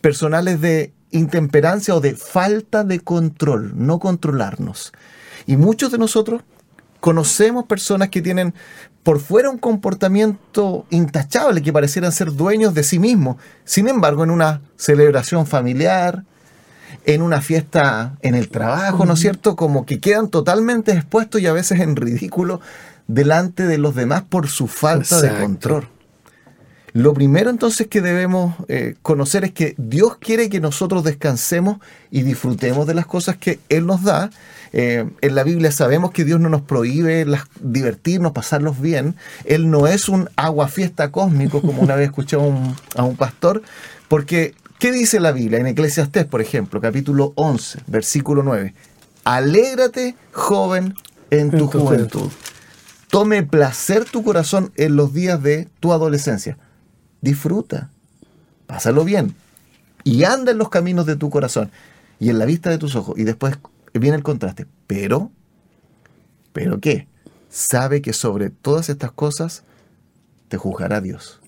personales 0.00 0.60
de 0.60 0.92
intemperancia 1.12 1.94
o 1.94 2.00
de 2.00 2.16
falta 2.16 2.82
de 2.82 2.98
control, 2.98 3.72
no 3.76 4.00
controlarnos. 4.00 4.92
Y 5.46 5.56
muchos 5.56 5.92
de 5.92 5.98
nosotros 5.98 6.42
conocemos 6.98 7.66
personas 7.66 8.08
que 8.08 8.20
tienen 8.20 8.52
por 9.04 9.20
fuera 9.20 9.48
un 9.48 9.58
comportamiento 9.58 10.86
intachable, 10.90 11.62
que 11.62 11.72
parecieran 11.72 12.10
ser 12.10 12.32
dueños 12.32 12.74
de 12.74 12.82
sí 12.82 12.98
mismos. 12.98 13.36
Sin 13.64 13.86
embargo, 13.86 14.24
en 14.24 14.30
una 14.30 14.60
celebración 14.76 15.46
familiar, 15.46 16.24
en 17.08 17.22
una 17.22 17.40
fiesta 17.40 18.18
en 18.20 18.34
el 18.34 18.50
trabajo, 18.50 19.06
¿no 19.06 19.14
es 19.14 19.20
cierto? 19.20 19.56
Como 19.56 19.86
que 19.86 19.98
quedan 19.98 20.28
totalmente 20.28 20.92
expuestos 20.92 21.40
y 21.40 21.46
a 21.46 21.54
veces 21.54 21.80
en 21.80 21.96
ridículo 21.96 22.60
delante 23.06 23.66
de 23.66 23.78
los 23.78 23.94
demás 23.94 24.24
por 24.28 24.48
su 24.48 24.66
falta 24.66 25.22
de 25.22 25.30
control. 25.40 25.88
Lo 26.92 27.14
primero 27.14 27.48
entonces 27.48 27.86
que 27.86 28.02
debemos 28.02 28.56
eh, 28.68 28.94
conocer 29.00 29.44
es 29.44 29.52
que 29.52 29.74
Dios 29.78 30.18
quiere 30.18 30.50
que 30.50 30.60
nosotros 30.60 31.02
descansemos 31.02 31.78
y 32.10 32.22
disfrutemos 32.22 32.86
de 32.86 32.92
las 32.92 33.06
cosas 33.06 33.38
que 33.38 33.58
Él 33.70 33.86
nos 33.86 34.02
da. 34.02 34.28
Eh, 34.74 35.08
en 35.22 35.34
la 35.34 35.44
Biblia 35.44 35.72
sabemos 35.72 36.10
que 36.10 36.26
Dios 36.26 36.40
no 36.40 36.50
nos 36.50 36.60
prohíbe 36.60 37.24
las, 37.24 37.44
divertirnos, 37.62 38.32
pasarlos 38.32 38.82
bien. 38.82 39.14
Él 39.46 39.70
no 39.70 39.86
es 39.86 40.10
un 40.10 40.28
agua 40.36 40.68
fiesta 40.68 41.10
cósmico, 41.10 41.62
como 41.62 41.80
una 41.80 41.94
vez 41.94 42.08
escuché 42.08 42.36
a 42.36 42.40
un, 42.40 42.76
a 42.96 43.04
un 43.04 43.16
pastor, 43.16 43.62
porque 44.08 44.54
¿qué 44.78 44.92
dice 44.92 45.20
la 45.20 45.32
Biblia? 45.32 45.58
En 45.58 45.66
Eclesiastés, 45.66 46.24
por 46.26 46.40
ejemplo, 46.40 46.80
capítulo 46.80 47.32
11, 47.36 47.80
versículo 47.86 48.42
9. 48.42 48.74
Alégrate, 49.24 50.16
joven, 50.32 50.94
en 51.30 51.50
tu, 51.50 51.66
juventud. 51.66 52.30
Tome 53.10 53.42
placer 53.42 54.04
tu 54.04 54.22
corazón 54.22 54.72
en 54.76 54.96
los 54.96 55.12
días 55.12 55.42
de 55.42 55.68
tu 55.80 55.92
adolescencia 55.92 56.58
disfruta, 57.20 57.90
pásalo 58.66 59.04
bien 59.04 59.34
y 60.04 60.24
anda 60.24 60.52
en 60.52 60.58
los 60.58 60.68
caminos 60.68 61.06
de 61.06 61.16
tu 61.16 61.30
corazón 61.30 61.70
y 62.20 62.30
en 62.30 62.38
la 62.38 62.44
vista 62.44 62.70
de 62.70 62.78
tus 62.78 62.96
ojos. 62.96 63.18
Y 63.18 63.24
después 63.24 63.58
viene 63.92 64.16
el 64.16 64.22
contraste. 64.22 64.66
Pero, 64.86 65.30
¿pero 66.52 66.80
qué? 66.80 67.06
Sabe 67.48 68.02
que 68.02 68.12
sobre 68.12 68.50
todas 68.50 68.88
estas 68.88 69.12
cosas 69.12 69.64
te 70.48 70.56
juzgará 70.56 71.00
Dios. 71.00 71.40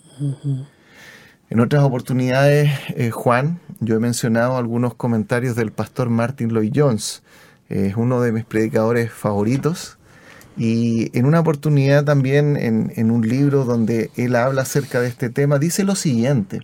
En 1.50 1.58
otras 1.58 1.82
oportunidades, 1.82 2.70
eh, 2.94 3.10
Juan, 3.10 3.58
yo 3.80 3.96
he 3.96 3.98
mencionado 3.98 4.56
algunos 4.56 4.94
comentarios 4.94 5.56
del 5.56 5.72
pastor 5.72 6.08
Martin 6.08 6.50
Lloyd 6.50 6.70
Jones. 6.72 7.24
es 7.68 7.96
uno 7.96 8.20
de 8.20 8.30
mis 8.30 8.44
predicadores 8.44 9.12
favoritos 9.12 9.98
y 10.56 11.16
en 11.18 11.26
una 11.26 11.40
oportunidad 11.40 12.04
también 12.04 12.56
en, 12.56 13.10
un 13.10 13.28
libro 13.28 13.64
donde 13.64 14.12
él 14.16 14.36
habla 14.36 14.62
acerca 14.62 15.00
de 15.00 15.08
este 15.08 15.28
tema, 15.28 15.58
dice 15.58 15.82
lo 15.82 15.96
siguiente. 15.96 16.60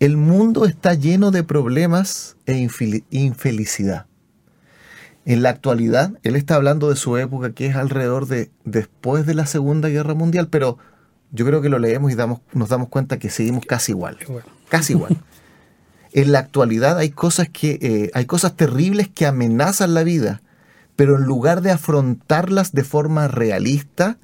El 0.00 0.16
mundo 0.16 0.64
está 0.64 0.94
lleno 0.94 1.30
de 1.30 1.44
problemas 1.44 2.36
e 2.46 2.68
infelicidad. 3.10 4.06
En 5.24 5.42
la 5.42 5.50
actualidad, 5.50 6.18
él 6.24 6.34
está 6.34 6.56
hablando 6.56 6.90
de 6.90 6.96
su 6.96 7.16
época 7.18 7.52
que 7.52 7.66
es 7.66 7.76
alrededor 7.76 8.26
de 8.26 8.50
después 8.64 9.26
de 9.26 9.34
la 9.34 9.46
Segunda 9.46 9.88
Guerra 9.90 10.14
Mundial, 10.14 10.48
pero 10.50 10.78
yo 11.36 11.46
creo 11.46 11.62
que 11.62 11.68
lo 11.68 11.78
leemos 11.78 12.10
y 12.10 12.14
damos, 12.14 12.40
nos 12.52 12.68
damos 12.68 12.88
cuenta 12.88 13.18
que 13.18 13.30
seguimos 13.30 13.64
casi 13.64 13.92
igual. 13.92 14.18
Casi 14.68 14.94
igual. 14.94 15.16
en 16.12 16.32
la 16.32 16.40
actualidad 16.40 16.98
hay 16.98 17.10
cosas 17.10 17.48
que 17.48 17.78
eh, 17.80 18.10
hay 18.14 18.24
cosas 18.24 18.56
terribles 18.56 19.08
que 19.08 19.26
amenazan 19.26 19.94
la 19.94 20.02
vida 20.02 20.40
pero 20.96 21.16
en 21.18 21.24
lugar 21.24 21.60
de 21.60 21.70
afrontarlas 21.70 22.72
de 22.72 22.82
forma 22.82 23.28
realista 23.28 24.18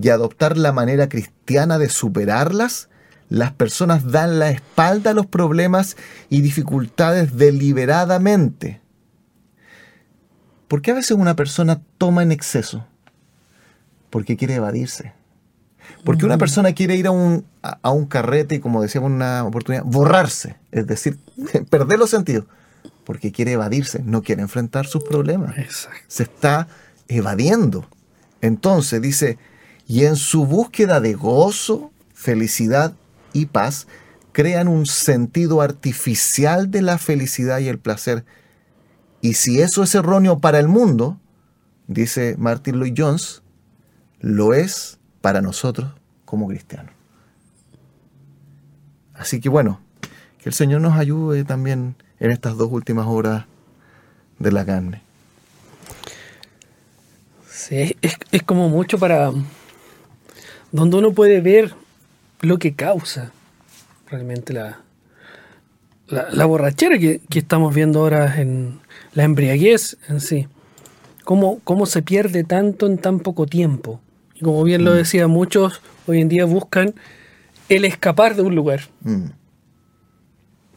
y 0.00 0.08
adoptar 0.10 0.58
la 0.58 0.72
manera 0.72 1.08
cristiana 1.08 1.78
de 1.78 1.88
superarlas, 1.88 2.88
las 3.28 3.52
personas 3.52 4.10
dan 4.10 4.38
la 4.38 4.50
espalda 4.50 5.12
a 5.12 5.14
los 5.14 5.26
problemas 5.26 5.96
y 6.28 6.40
dificultades 6.40 7.36
deliberadamente. 7.36 8.80
¿Por 10.66 10.82
qué 10.82 10.90
a 10.90 10.94
veces 10.94 11.12
una 11.12 11.36
persona 11.36 11.80
toma 11.96 12.22
en 12.22 12.32
exceso? 12.32 12.84
Porque 14.10 14.36
quiere 14.36 14.56
evadirse. 14.56 15.12
Porque 16.08 16.24
una 16.24 16.38
persona 16.38 16.72
quiere 16.72 16.96
ir 16.96 17.06
a 17.06 17.10
un, 17.10 17.44
a, 17.60 17.90
un 17.90 18.06
carrete 18.06 18.54
y, 18.54 18.60
como 18.60 18.80
decíamos 18.80 19.10
en 19.10 19.16
una 19.16 19.44
oportunidad, 19.44 19.84
borrarse, 19.84 20.56
es 20.72 20.86
decir, 20.86 21.18
perder 21.70 21.98
los 21.98 22.08
sentidos 22.08 22.46
porque 23.04 23.30
quiere 23.30 23.52
evadirse, 23.52 24.02
no 24.02 24.22
quiere 24.22 24.40
enfrentar 24.40 24.86
sus 24.86 25.04
problemas. 25.04 25.54
Se 26.06 26.22
está 26.22 26.66
evadiendo. 27.08 27.86
Entonces 28.40 29.02
dice, 29.02 29.36
y 29.86 30.06
en 30.06 30.16
su 30.16 30.46
búsqueda 30.46 30.98
de 31.02 31.12
gozo, 31.12 31.92
felicidad 32.14 32.94
y 33.34 33.44
paz, 33.44 33.86
crean 34.32 34.66
un 34.66 34.86
sentido 34.86 35.60
artificial 35.60 36.70
de 36.70 36.80
la 36.80 36.96
felicidad 36.96 37.58
y 37.58 37.68
el 37.68 37.78
placer. 37.78 38.24
Y 39.20 39.34
si 39.34 39.60
eso 39.60 39.82
es 39.82 39.94
erróneo 39.94 40.38
para 40.38 40.58
el 40.58 40.68
mundo, 40.68 41.20
dice 41.86 42.34
Martin 42.38 42.76
Lloyd 42.76 42.94
Jones, 42.96 43.42
lo 44.20 44.54
es 44.54 44.98
para 45.20 45.42
nosotros 45.42 45.97
como 46.28 46.46
cristianos. 46.46 46.92
Así 49.14 49.40
que 49.40 49.48
bueno, 49.48 49.80
que 50.42 50.50
el 50.50 50.52
Señor 50.52 50.82
nos 50.82 50.98
ayude 50.98 51.42
también 51.44 51.94
en 52.20 52.30
estas 52.30 52.58
dos 52.58 52.70
últimas 52.70 53.06
horas 53.06 53.46
de 54.38 54.52
la 54.52 54.66
carne. 54.66 55.00
Sí, 57.50 57.96
es, 58.02 58.42
como 58.44 58.68
mucho 58.68 58.98
para 58.98 59.32
donde 60.70 60.98
uno 60.98 61.12
puede 61.12 61.40
ver 61.40 61.72
lo 62.42 62.58
que 62.58 62.74
causa 62.74 63.32
realmente 64.10 64.52
la, 64.52 64.80
la, 66.08 66.44
borrachera 66.44 66.98
que, 66.98 67.22
estamos 67.30 67.74
viendo 67.74 68.00
ahora 68.00 68.38
en 68.38 68.80
la 69.14 69.24
embriaguez 69.24 69.96
en 70.08 70.20
sí. 70.20 70.46
Cómo, 71.24 71.60
cómo 71.64 71.86
se 71.86 72.02
pierde 72.02 72.44
tanto 72.44 72.86
en 72.86 72.98
tan 72.98 73.20
poco 73.20 73.46
tiempo. 73.46 74.00
Y 74.34 74.40
como 74.40 74.62
bien 74.62 74.84
lo 74.84 74.92
mm. 74.92 74.96
decía, 74.96 75.26
muchos 75.26 75.80
hoy 76.08 76.20
en 76.20 76.28
día 76.28 76.44
buscan 76.44 76.94
el 77.68 77.84
escapar 77.84 78.34
de 78.34 78.42
un 78.42 78.54
lugar. 78.54 78.80
Mm 79.02 79.26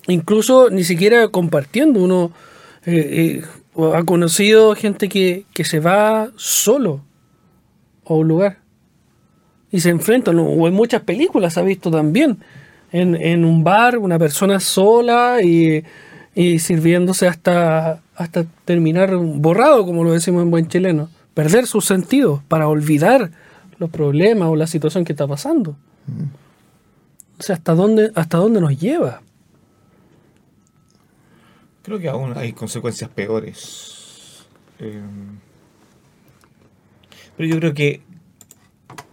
incluso 0.08 0.70
ni 0.70 0.84
siquiera 0.84 1.28
compartiendo. 1.30 2.02
Uno 2.02 2.32
eh, 2.86 3.44
eh, 3.78 3.84
ha 3.94 4.04
conocido 4.04 4.76
gente 4.76 5.10
que, 5.10 5.46
se 5.64 5.80
va 5.80 6.30
solo 6.36 7.02
a 8.06 8.14
un 8.14 8.28
lugar 8.28 8.58
y 9.72 9.80
se 9.80 9.90
enfrenta, 9.90 10.32
o 10.32 10.68
en 10.68 10.74
muchas 10.74 11.02
películas 11.02 11.58
ha 11.58 11.62
visto 11.62 11.90
también, 11.90 12.40
en, 12.92 13.46
un 13.46 13.64
bar, 13.64 13.98
una 13.98 14.20
persona 14.20 14.60
sola 14.60 15.42
y, 15.42 15.84
sirviéndose 16.36 17.28
hasta, 17.28 18.02
hasta 18.16 18.44
terminar 18.66 19.16
borrado, 19.16 19.86
como 19.86 20.04
lo 20.04 20.12
decimos 20.12 20.44
en 20.44 20.52
buen 20.52 20.68
chileno, 20.68 21.10
perder 21.34 21.68
sus 21.68 21.86
sentidos 21.86 22.42
para 22.50 22.68
olvidar 22.68 23.32
los 23.82 23.90
problemas 23.90 24.48
o 24.48 24.56
la 24.56 24.68
situación 24.68 25.04
que 25.04 25.14
está 25.14 25.28
pasando. 25.28 25.76
O 27.40 27.42
sea, 27.42 27.56
¿hasta 27.56 27.74
dónde, 27.74 28.12
hasta 28.14 28.38
dónde 28.38 28.62
nos 28.62 28.80
lleva? 28.80 29.24
Creo 31.82 31.98
que 31.98 32.08
aún 32.08 32.38
hay 32.38 32.54
consecuencias 32.54 33.10
peores. 33.10 34.46
Eh, 34.78 35.02
pero 37.36 37.50
yo 37.50 37.58
creo 37.58 37.74
que 37.74 38.04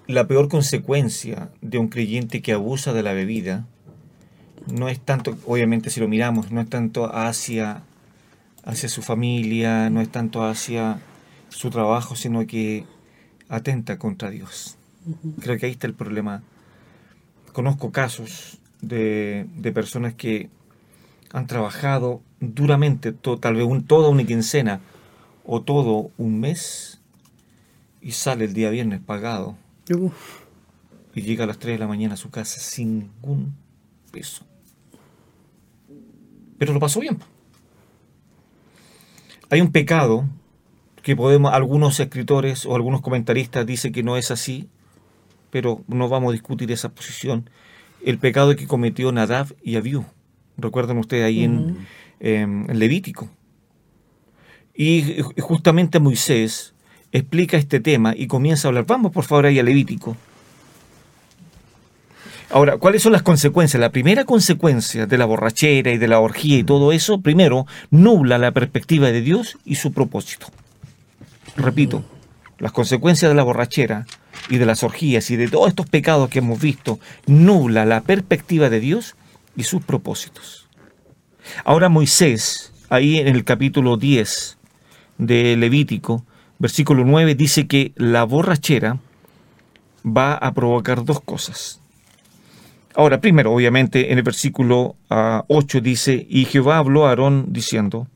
la 0.07 0.27
peor 0.27 0.51
consecuencia 0.51 1.51
de 1.63 1.79
un 1.79 1.89
creyente 1.89 2.43
que 2.43 2.53
abusa 2.53 2.93
de 2.93 3.03
la 3.03 3.15
bebida 3.15 3.65
no 4.71 4.91
es 4.91 5.01
tanto, 5.01 5.39
obviamente 5.47 5.89
si 5.89 5.99
lo 5.99 6.09
miramos, 6.09 6.51
no 6.53 6.61
es 6.61 6.69
tanto 6.69 7.07
hacia, 7.11 7.85
hacia 8.65 8.91
su 8.91 9.01
familia, 9.01 9.89
no 9.89 10.03
es 10.03 10.11
tanto 10.11 10.45
hacia 10.45 11.01
su 11.49 11.71
trabajo, 11.71 12.17
sino 12.17 12.47
que 12.47 12.85
atenta 13.49 13.99
contra 13.99 14.31
Dios. 14.31 14.77
Creo 15.41 15.59
que 15.59 15.67
ahí 15.67 15.73
está 15.73 15.87
el 15.87 15.95
problema. 15.95 16.43
Conozco 17.53 17.93
casos 17.93 18.59
de, 18.81 19.47
de 19.57 19.73
personas 19.73 20.15
que 20.15 20.51
han 21.33 21.47
trabajado 21.47 22.23
duramente, 22.41 23.13
tal 23.13 23.57
vez 23.57 23.65
un, 23.65 23.85
toda 23.85 24.09
una 24.09 24.25
quincena 24.25 24.81
o 25.45 25.63
todo 25.63 26.11
un 26.19 26.41
mes 26.41 27.01
y 28.01 28.13
sale 28.13 28.45
el 28.45 28.55
día 28.55 28.71
viernes 28.71 29.01
pagado 29.01 29.57
y 31.15 31.23
llega 31.23 31.45
a 31.45 31.47
las 31.47 31.59
3 31.59 31.75
de 31.75 31.79
la 31.79 31.89
mañana 31.89 32.15
a 32.15 32.17
su 32.17 32.31
casa 32.31 32.61
sin 32.61 32.99
ningún 32.99 33.55
peso. 34.13 34.45
Pero 36.59 36.73
lo 36.73 36.81
pasó 36.81 37.01
bien. 37.01 37.19
Hay 39.51 39.61
un 39.61 39.73
pecado 39.73 40.27
que 41.03 41.17
podemos, 41.17 41.53
algunos 41.53 41.99
escritores 42.01 42.67
o 42.67 42.75
algunos 42.75 43.01
comentaristas 43.01 43.67
dicen 43.67 43.93
que 43.93 44.03
no 44.03 44.17
es 44.17 44.31
así, 44.31 44.69
pero 45.51 45.83
no 45.89 46.09
vamos 46.09 46.31
a 46.31 46.33
discutir 46.33 46.71
esa 46.73 46.91
posición. 46.91 47.49
El 48.05 48.19
pecado 48.19 48.55
que 48.57 48.67
cometió 48.67 49.11
Nadab 49.13 49.55
y 49.63 49.77
Abiú. 49.77 50.05
Recuerden 50.57 50.99
ustedes 50.99 51.25
ahí 51.25 51.45
en, 51.45 51.87
Em, 52.21 52.67
Levítico. 52.67 53.29
Y 54.75 55.23
justamente 55.39 56.01
Moisés 56.01 56.75
explica 57.13 57.57
este 57.57 57.81
tema 57.81 58.15
y 58.17 58.27
comienza 58.27 58.67
a 58.67 58.71
hablar. 58.71 58.87
Vamos 58.87 59.13
por 59.13 59.25
favor 59.25 59.47
ahí 59.47 59.59
a 59.59 59.63
Levítico. 59.63 60.17
Ahora, 62.51 62.79
¿cuáles 62.79 63.03
son 63.03 63.13
las 63.13 63.23
consecuencias? 63.23 63.81
La 63.81 63.91
primera 63.91 64.25
consecuencia 64.25 65.07
de 65.07 65.19
la 65.19 65.27
borrachera 65.27 65.93
y 65.93 65.99
de 65.99 66.09
la 66.09 66.19
orgía 66.19 66.59
y 66.59 66.65
todo 66.65 66.93
eso, 66.93 67.21
primero, 67.21 67.67
nubla 67.91 68.39
la 68.39 68.53
perspectiva 68.53 69.13
de 69.13 69.21
Dios 69.21 69.59
y 69.65 69.75
su 69.75 69.93
propósito. 69.93 70.47
Repito, 71.59 72.05
las 72.59 72.71
consecuencias 72.71 73.29
de 73.31 73.35
la 73.35 73.43
borrachera 73.43 74.07
y 74.49 74.59
de 74.59 74.67
las 74.67 74.85
orgías 74.85 75.29
y 75.31 75.37
de 75.37 75.49
todos 75.49 75.69
estos 75.69 75.89
pecados 75.89 76.31
que 76.31 76.39
hemos 76.39 76.61
visto, 76.61 77.01
nubla 77.27 77.85
la 77.85 78.01
perspectiva 78.01 78.71
de 78.71 78.79
Dios 78.79 79.17
y 79.57 79.65
sus 79.65 79.83
propósitos. 79.83 80.69
Ahora 81.65 81.89
Moisés, 81.89 82.73
ahí 82.91 83.19
en 83.19 83.27
el 83.27 83.43
capítulo 83.43 83.97
10 83.97 84.57
de 85.19 85.57
Levítico, 85.57 86.25
versículo 86.61 87.05
9, 87.05 87.35
dice 87.35 87.67
que 87.67 87.93
la 87.97 88.23
borrachera 88.23 89.01
va 90.07 90.35
a 90.35 90.55
provocar 90.55 91.05
dos 91.05 91.21
cosas. 91.21 91.81
Ahora, 92.95 93.21
primero, 93.21 93.53
obviamente, 93.53 94.13
en 94.13 94.19
el 94.19 94.25
versículo 94.25 94.95
8 95.09 95.81
dice, 95.81 96.25
y 96.31 96.45
Jehová 96.45 96.79
habló 96.79 97.07
a 97.07 97.11
Aarón 97.11 97.47
diciendo, 97.49 98.07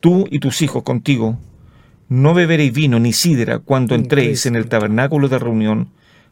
tú 0.00 0.26
y 0.30 0.40
tus 0.40 0.62
hijos 0.62 0.82
contigo, 0.82 1.38
no 2.08 2.34
beberéis 2.34 2.72
vino 2.72 2.98
ni 2.98 3.12
sidra 3.12 3.58
cuando 3.58 3.94
entréis 3.94 4.46
en 4.46 4.56
el 4.56 4.68
tabernáculo 4.68 5.28
de 5.28 5.38
reunión, 5.38 5.90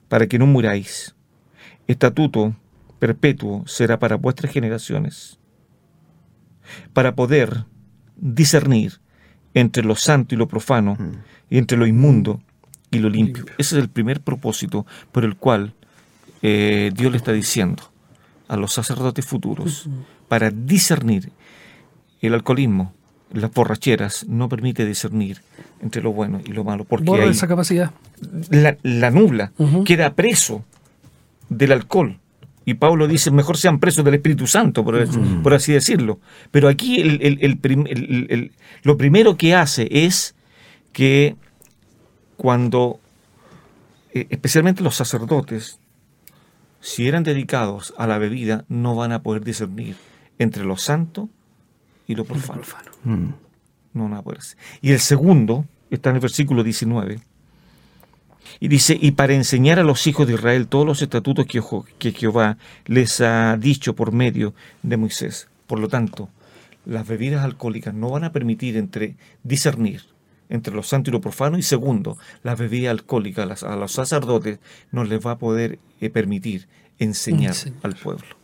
para 0.08 0.26
que 0.26 0.38
no 0.38 0.46
muráis. 0.46 1.14
Estatuto 1.86 2.54
perpetuo 2.98 3.64
será 3.66 3.98
para 3.98 4.16
vuestras 4.16 4.52
generaciones, 4.52 5.38
para 6.92 7.14
poder 7.14 7.64
discernir 8.16 9.00
entre 9.52 9.84
lo 9.84 9.96
santo 9.96 10.34
y 10.34 10.38
lo 10.38 10.48
profano, 10.48 10.96
y 11.50 11.58
entre 11.58 11.76
lo 11.76 11.86
inmundo 11.86 12.40
y 12.90 12.98
lo 12.98 13.08
limpio. 13.08 13.44
Ese 13.58 13.76
es 13.76 13.82
el 13.82 13.88
primer 13.88 14.20
propósito 14.20 14.86
por 15.12 15.24
el 15.24 15.36
cual 15.36 15.74
eh, 16.42 16.90
Dios 16.94 17.10
le 17.10 17.18
está 17.18 17.32
diciendo 17.32 17.82
a 18.48 18.56
los 18.56 18.72
sacerdotes 18.72 19.24
futuros, 19.24 19.88
para 20.28 20.50
discernir 20.50 21.32
el 22.20 22.34
alcoholismo, 22.34 22.94
las 23.34 23.52
borracheras, 23.52 24.26
no 24.28 24.48
permite 24.48 24.86
discernir 24.86 25.40
entre 25.80 26.02
lo 26.02 26.12
bueno 26.12 26.40
y 26.44 26.52
lo 26.52 26.64
malo. 26.64 26.84
Porque 26.84 27.04
Borra 27.04 27.24
esa 27.26 27.48
capacidad. 27.48 27.92
La, 28.50 28.76
la 28.82 29.10
nubla 29.10 29.52
queda 29.84 30.14
preso 30.14 30.64
del 31.48 31.72
alcohol. 31.72 32.18
Y 32.66 32.74
Pablo 32.74 33.06
dice, 33.06 33.30
mejor 33.30 33.58
sean 33.58 33.78
presos 33.78 34.04
del 34.04 34.14
Espíritu 34.14 34.46
Santo, 34.46 34.84
por, 34.84 35.06
por 35.42 35.52
así 35.52 35.72
decirlo. 35.72 36.18
Pero 36.50 36.68
aquí 36.68 37.00
el, 37.02 38.52
lo 38.82 38.96
primero 38.96 39.36
que 39.36 39.54
hace 39.54 39.86
es 39.90 40.34
que 40.92 41.36
cuando, 42.36 43.00
eh, 44.14 44.26
especialmente 44.30 44.82
los 44.82 44.96
sacerdotes, 44.96 45.78
si 46.80 47.06
eran 47.06 47.22
dedicados 47.22 47.92
a 47.98 48.06
la 48.06 48.16
bebida, 48.18 48.64
no 48.68 48.94
van 48.94 49.12
a 49.12 49.22
poder 49.22 49.44
discernir 49.44 49.96
entre 50.38 50.64
lo 50.64 50.78
santo 50.78 51.28
y 51.28 51.43
lo 52.08 52.24
profano. 52.24 52.62
Mm. 53.04 53.28
No 53.94 54.04
van 54.04 54.14
a 54.14 54.22
poder. 54.22 54.40
Y 54.82 54.92
el 54.92 55.00
segundo 55.00 55.64
está 55.90 56.10
en 56.10 56.16
el 56.16 56.20
versículo 56.20 56.62
19. 56.62 57.20
Y 58.60 58.68
dice, 58.68 58.98
y 59.00 59.12
para 59.12 59.34
enseñar 59.34 59.78
a 59.78 59.84
los 59.84 60.06
hijos 60.06 60.26
de 60.26 60.34
Israel 60.34 60.68
todos 60.68 60.86
los 60.86 61.02
estatutos 61.02 61.46
que, 61.46 61.62
que 61.98 62.12
Jehová 62.12 62.58
les 62.86 63.20
ha 63.20 63.56
dicho 63.56 63.94
por 63.94 64.12
medio 64.12 64.54
de 64.82 64.96
Moisés. 64.96 65.48
Por 65.66 65.78
lo 65.78 65.88
tanto, 65.88 66.28
las 66.84 67.06
bebidas 67.06 67.44
alcohólicas 67.44 67.94
no 67.94 68.10
van 68.10 68.24
a 68.24 68.32
permitir 68.32 68.76
entre 68.76 69.16
discernir 69.42 70.02
entre 70.48 70.74
lo 70.74 70.82
santo 70.82 71.10
y 71.10 71.12
lo 71.12 71.20
profano. 71.20 71.58
Y 71.58 71.62
segundo, 71.62 72.18
las 72.42 72.58
bebidas 72.58 72.90
alcohólicas 72.90 73.62
a 73.62 73.76
los 73.76 73.92
sacerdotes 73.92 74.58
no 74.92 75.04
les 75.04 75.24
va 75.24 75.32
a 75.32 75.38
poder 75.38 75.78
eh, 76.00 76.10
permitir 76.10 76.68
enseñar 76.98 77.54
al 77.82 77.94
pueblo. 77.94 78.36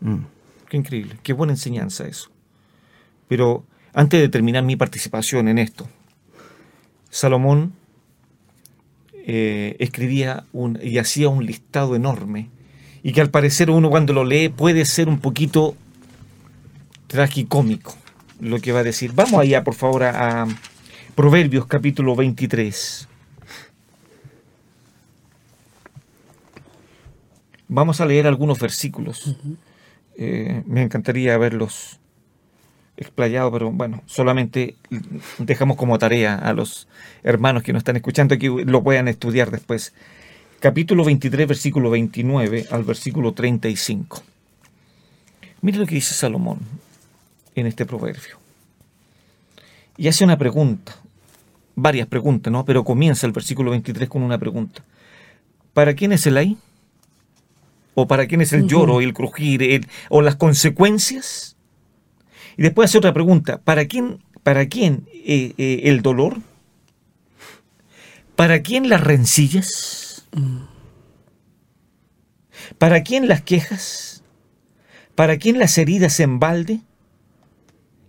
Mm. 0.00 0.24
Qué 0.68 0.76
increíble, 0.76 1.18
qué 1.22 1.32
buena 1.32 1.52
enseñanza 1.52 2.06
eso. 2.06 2.30
Pero 3.28 3.64
antes 3.92 4.20
de 4.20 4.28
terminar 4.28 4.64
mi 4.64 4.76
participación 4.76 5.48
en 5.48 5.58
esto, 5.58 5.88
Salomón 7.10 7.74
eh, 9.14 9.76
escribía 9.78 10.44
un, 10.52 10.78
y 10.82 10.98
hacía 10.98 11.28
un 11.28 11.44
listado 11.44 11.94
enorme 11.94 12.48
y 13.02 13.12
que 13.12 13.20
al 13.20 13.30
parecer 13.30 13.70
uno 13.70 13.90
cuando 13.90 14.12
lo 14.12 14.24
lee 14.24 14.48
puede 14.48 14.84
ser 14.84 15.08
un 15.08 15.20
poquito 15.20 15.76
tragicómico 17.06 17.94
lo 18.40 18.58
que 18.60 18.72
va 18.72 18.80
a 18.80 18.84
decir. 18.84 19.12
Vamos 19.14 19.40
allá, 19.40 19.64
por 19.64 19.74
favor, 19.74 20.04
a 20.04 20.46
Proverbios 21.14 21.66
capítulo 21.66 22.14
23. 22.14 23.08
Vamos 27.68 28.00
a 28.00 28.06
leer 28.06 28.26
algunos 28.26 28.58
versículos. 28.60 29.36
Eh, 30.16 30.62
me 30.66 30.82
encantaría 30.82 31.36
verlos 31.36 32.00
explayados, 32.98 33.52
pero 33.52 33.70
bueno, 33.70 34.02
solamente 34.06 34.76
dejamos 35.38 35.76
como 35.76 35.98
tarea 35.98 36.34
a 36.34 36.52
los 36.52 36.88
hermanos 37.22 37.62
que 37.62 37.72
nos 37.72 37.80
están 37.80 37.96
escuchando 37.96 38.36
que 38.38 38.48
lo 38.48 38.82
puedan 38.82 39.08
estudiar 39.08 39.50
después. 39.50 39.94
Capítulo 40.60 41.04
23, 41.04 41.48
versículo 41.48 41.90
29 41.90 42.66
al 42.70 42.84
versículo 42.84 43.32
35. 43.32 44.22
Mire 45.62 45.78
lo 45.78 45.86
que 45.86 45.94
dice 45.94 46.14
Salomón 46.14 46.58
en 47.54 47.66
este 47.66 47.86
proverbio. 47.86 48.38
Y 49.96 50.08
hace 50.08 50.24
una 50.24 50.36
pregunta 50.36 50.96
varias 51.80 52.08
preguntas, 52.08 52.52
¿no? 52.52 52.64
Pero 52.64 52.84
comienza 52.84 53.26
el 53.26 53.32
versículo 53.32 53.70
23 53.70 54.08
con 54.08 54.22
una 54.22 54.38
pregunta. 54.38 54.82
¿Para 55.72 55.94
quién 55.94 56.12
es 56.12 56.26
el 56.26 56.36
ay? 56.36 56.56
¿O 57.94 58.06
para 58.06 58.26
quién 58.26 58.40
es 58.40 58.52
el 58.52 58.66
lloro, 58.66 59.00
el 59.00 59.12
crujir, 59.14 59.86
o 60.08 60.22
las 60.22 60.36
consecuencias? 60.36 61.56
Y 62.58 62.62
después 62.62 62.90
hace 62.90 62.98
otra 62.98 63.14
pregunta. 63.14 63.58
¿Para 63.62 63.86
quién, 63.86 64.18
para 64.42 64.66
quién 64.68 65.06
eh, 65.14 65.54
eh, 65.56 65.82
el 65.84 66.02
dolor? 66.02 66.38
¿Para 68.34 68.62
quién 68.62 68.88
las 68.88 69.00
rencillas? 69.00 70.26
¿Para 72.76 73.04
quién 73.04 73.28
las 73.28 73.42
quejas? 73.42 74.24
¿Para 75.14 75.36
quién 75.38 75.60
las 75.60 75.78
heridas 75.78 76.18
en 76.18 76.40
balde? 76.40 76.80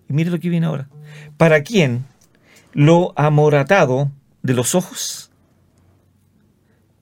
Y 0.10 0.14
mire 0.14 0.32
lo 0.32 0.40
que 0.40 0.50
viene 0.50 0.66
ahora. 0.66 0.90
¿Para 1.38 1.62
quién 1.62 2.06
lo 2.74 3.14
amoratado 3.16 4.12
de 4.42 4.56
los 4.56 4.74
ojos? 4.74 5.30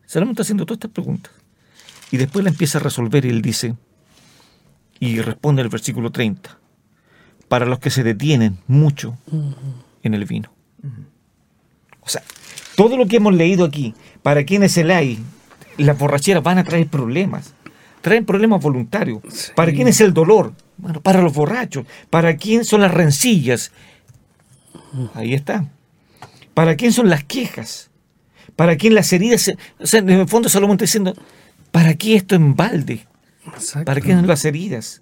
Salomón 0.05 0.33
está 0.33 0.41
haciendo 0.41 0.65
todas 0.65 0.79
estas 0.79 0.91
preguntas. 0.91 1.31
Y 2.12 2.17
después 2.17 2.43
la 2.43 2.49
empieza 2.49 2.77
a 2.77 2.81
resolver 2.81 3.23
y 3.23 3.29
él 3.29 3.41
dice, 3.41 3.75
y 4.99 5.21
responde 5.21 5.62
el 5.62 5.69
versículo 5.69 6.12
30, 6.12 6.57
para 7.47 7.65
los 7.65 7.79
que 7.79 7.89
se 7.89 8.03
detienen 8.03 8.57
mucho 8.67 9.17
en 10.03 10.13
el 10.13 10.25
vino. 10.25 10.51
O 12.01 12.10
sea, 12.10 12.23
todo 12.75 12.97
lo 12.97 13.07
que 13.07 13.17
hemos 13.17 13.33
leído 13.33 13.65
aquí, 13.65 13.93
para 14.23 14.45
quienes 14.45 14.77
el 14.77 14.91
hay, 14.91 15.19
las 15.77 15.97
borracheras 15.97 16.43
van 16.43 16.57
a 16.57 16.63
traer 16.63 16.88
problemas, 16.88 17.53
traen 18.01 18.25
problemas 18.25 18.62
voluntarios. 18.62 19.51
¿Para 19.55 19.71
quién 19.71 19.88
es 19.88 20.01
el 20.01 20.13
dolor? 20.13 20.53
Bueno, 20.77 21.01
para 21.01 21.21
los 21.21 21.33
borrachos. 21.33 21.86
¿Para 22.10 22.38
quién 22.38 22.63
son 22.65 22.81
las 22.81 22.93
rencillas? 22.93 23.71
Ahí 25.13 25.33
está. 25.33 25.69
¿Para 26.53 26.75
quién 26.75 26.93
son 26.93 27.10
las 27.10 27.23
quejas? 27.23 27.89
¿Para 28.55 28.77
quién 28.77 28.95
las 28.95 29.12
heridas? 29.12 29.51
O 29.79 29.86
sea, 29.86 29.99
en 29.99 30.10
el 30.10 30.27
fondo 30.27 30.49
Salomón 30.49 30.75
está 30.75 30.86
diciendo, 30.86 31.13
¿para 31.71 31.95
qué 31.95 32.15
esto 32.15 32.36
en 32.36 32.55
balde? 32.55 33.05
¿Para 33.86 34.01
quién 34.01 34.25
las 34.27 34.45
heridas? 34.45 35.01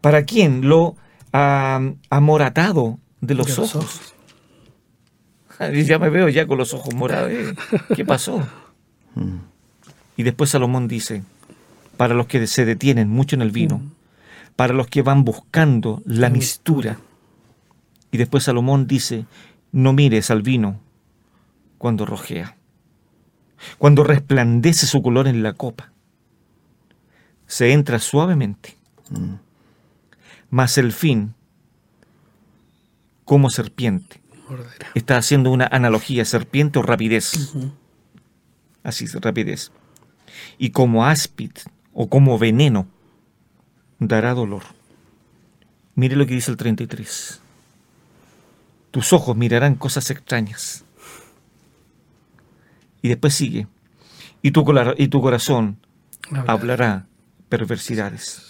¿Para 0.00 0.24
quién 0.24 0.68
lo 0.68 0.96
amoratado 1.32 2.98
de 3.20 3.34
los 3.34 3.58
ojos? 3.58 4.00
Ya 5.84 5.98
me 5.98 6.08
veo 6.08 6.28
ya 6.28 6.46
con 6.46 6.56
los 6.56 6.72
ojos 6.72 6.94
morados. 6.94 7.32
¿eh? 7.32 7.52
¿Qué 7.96 8.04
pasó? 8.04 8.46
Y 10.16 10.22
después 10.22 10.50
Salomón 10.50 10.86
dice, 10.86 11.24
para 11.96 12.14
los 12.14 12.26
que 12.26 12.46
se 12.46 12.64
detienen 12.64 13.08
mucho 13.08 13.34
en 13.34 13.42
el 13.42 13.50
vino, 13.50 13.82
para 14.54 14.72
los 14.72 14.86
que 14.86 15.02
van 15.02 15.24
buscando 15.24 16.00
la 16.04 16.30
mistura, 16.30 16.98
y 18.10 18.18
después 18.18 18.44
Salomón 18.44 18.86
dice, 18.86 19.26
no 19.72 19.92
mires 19.92 20.30
al 20.30 20.42
vino 20.42 20.80
cuando 21.76 22.06
rojea, 22.06 22.56
cuando 23.78 24.04
resplandece 24.04 24.86
su 24.86 25.02
color 25.02 25.28
en 25.28 25.42
la 25.42 25.52
copa. 25.52 25.92
Se 27.46 27.72
entra 27.72 27.98
suavemente, 27.98 28.76
mm. 29.10 29.34
Mas 30.50 30.78
el 30.78 30.92
fin, 30.92 31.34
como 33.24 33.50
serpiente. 33.50 34.20
Está 34.94 35.18
haciendo 35.18 35.50
una 35.50 35.66
analogía, 35.66 36.24
serpiente 36.24 36.78
o 36.78 36.82
rapidez. 36.82 37.54
Así 38.82 39.04
es, 39.04 39.14
rapidez. 39.14 39.72
Y 40.56 40.70
como 40.70 41.04
áspid 41.04 41.52
o 41.92 42.08
como 42.08 42.38
veneno, 42.38 42.86
dará 43.98 44.32
dolor. 44.32 44.62
Mire 45.94 46.16
lo 46.16 46.26
que 46.26 46.34
dice 46.34 46.50
el 46.50 46.56
33 46.56 47.42
tus 48.90 49.12
ojos 49.12 49.36
mirarán 49.36 49.74
cosas 49.74 50.10
extrañas. 50.10 50.84
Y 53.02 53.08
después 53.08 53.34
sigue, 53.34 53.66
y 54.42 54.50
tu, 54.50 54.64
y 54.96 55.08
tu 55.08 55.20
corazón 55.20 55.78
hablará 56.46 57.06
perversidades. 57.48 58.47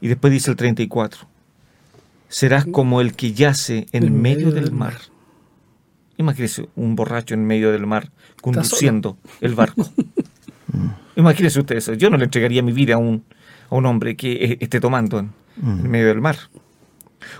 Y 0.00 0.08
después 0.08 0.32
dice 0.32 0.50
el 0.50 0.56
34, 0.56 1.26
serás 2.28 2.66
como 2.66 3.00
el 3.00 3.14
que 3.14 3.32
yace 3.32 3.86
en, 3.92 4.20
medio, 4.20 4.50
del 4.50 4.72
mar. 4.72 4.94
Imagínese 6.18 6.68
un 6.76 6.94
borracho 6.96 7.34
en 7.34 7.46
medio 7.46 7.72
del 7.72 7.86
mar 7.86 8.10
conduciendo 8.40 9.16
el 9.40 9.54
barco. 9.54 9.88
Imagínese 11.16 11.60
usted 11.60 11.76
eso. 11.76 11.94
Yo 11.94 12.10
no 12.10 12.16
le 12.16 12.24
entregaría 12.24 12.62
mi 12.62 12.72
vida 12.72 12.94
a 12.94 12.98
un, 12.98 13.24
a 13.70 13.74
un 13.74 13.86
hombre 13.86 14.16
que 14.16 14.32
eh, 14.32 14.58
esté 14.60 14.80
tomando 14.80 15.18
en 15.18 15.32
medio 15.88 16.08
del 16.08 16.20
mar 16.20 16.36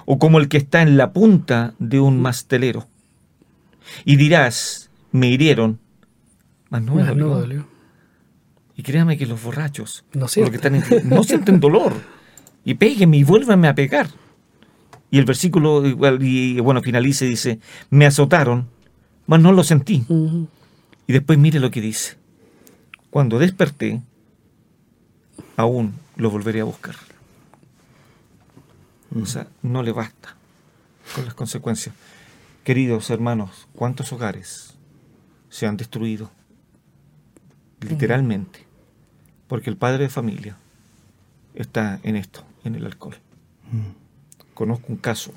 o 0.07 0.19
como 0.19 0.38
el 0.38 0.49
que 0.49 0.57
está 0.57 0.83
en 0.83 0.97
la 0.97 1.12
punta 1.12 1.75
de 1.79 2.01
un 2.01 2.21
mastelero. 2.23 2.87
Y 4.05 4.17
dirás, 4.17 4.90
me 5.12 5.29
hirieron, 5.29 5.79
mas 6.71 6.83
no 6.83 6.95
me 6.95 7.05
dolió. 7.05 7.67
Y 8.77 8.83
créame 8.83 9.17
que 9.19 9.27
los 9.27 9.43
borrachos 9.43 10.05
No 10.14 10.21
o 10.21 10.23
los 10.23 10.33
sienten. 10.33 10.51
que 10.51 10.57
están 10.57 10.75
en- 11.03 11.09
no 11.09 11.23
sienten 11.23 11.61
dolor. 11.61 11.93
Y 12.64 12.74
péguenme 12.74 13.18
y 13.18 13.24
vuélvanme 13.24 13.68
a 13.68 13.74
pegar. 13.74 14.09
Y 15.11 15.18
el 15.18 15.24
versículo, 15.24 15.87
igual, 15.87 16.22
y 16.22 16.59
bueno, 16.61 16.83
finaliza 16.83 17.24
y 17.24 17.29
dice, 17.29 17.61
me 17.90 18.07
azotaron, 18.07 18.68
mas 19.27 19.40
no 19.40 19.53
lo 19.53 19.62
sentí. 19.62 20.05
Y 21.07 21.12
después 21.12 21.38
mire 21.38 21.61
lo 21.61 21.70
que 21.70 21.81
dice. 21.81 22.16
Cuando 23.11 23.38
desperté, 23.38 24.03
aún 25.57 25.94
lo 26.16 26.31
volveré 26.31 26.62
a 26.62 26.64
buscar. 26.64 26.96
O 29.14 29.27
sea, 29.27 29.46
no 29.62 29.83
le 29.83 29.92
basta 29.92 30.35
con 31.14 31.24
las 31.24 31.35
consecuencias. 31.35 31.94
Queridos 32.64 33.11
hermanos, 33.11 33.68
¿cuántos 33.74 34.12
hogares 34.12 34.74
se 35.48 35.66
han 35.66 35.77
destruido? 35.77 36.33
Literalmente. 37.81 38.66
Porque 39.46 39.70
el 39.70 39.77
padre 39.77 40.05
de 40.05 40.09
familia 40.09 40.57
está 41.55 42.01
en 42.03 42.17
esto, 42.17 42.45
en 42.64 42.75
el 42.75 42.85
alcohol. 42.85 43.17
Conozco 44.55 44.87
un 44.88 44.99
caso 44.99 45.33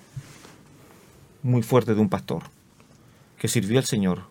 muy 1.44 1.64
fuerte 1.64 1.96
de 1.96 2.02
un 2.02 2.10
pastor 2.10 2.44
que 3.38 3.48
sirvió 3.48 3.78
al 3.78 3.86
Señor 3.86 4.24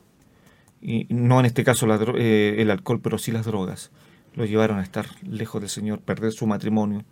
y 0.83 1.07
no 1.09 1.41
en 1.41 1.47
este 1.47 1.65
caso 1.65 1.87
la 1.87 1.99
eh, 2.17 2.57
el 2.59 2.71
alcohol, 2.71 3.01
pero 3.01 3.19
sí 3.19 3.33
las 3.33 3.47
drogas, 3.47 3.91
lo 4.35 4.45
llevaron 4.45 4.79
a 4.79 4.83
estar 4.83 5.07
lejos 5.23 5.61
del 5.61 5.71
Señor, 5.71 6.01
perder 6.01 6.33
su 6.33 6.47
matrimonio, 6.47 7.05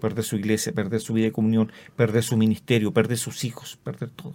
perder 0.00 0.24
su 0.24 0.36
iglesia, 0.36 0.72
perder 0.72 1.00
su 1.00 1.14
vida 1.14 1.26
de 1.26 1.32
comunión, 1.32 1.70
perder 1.96 2.24
su 2.24 2.36
ministerio, 2.36 2.92
perder 2.92 3.18
sus 3.18 3.44
hijos, 3.44 3.78
perder 3.82 4.10
todo. 4.10 4.34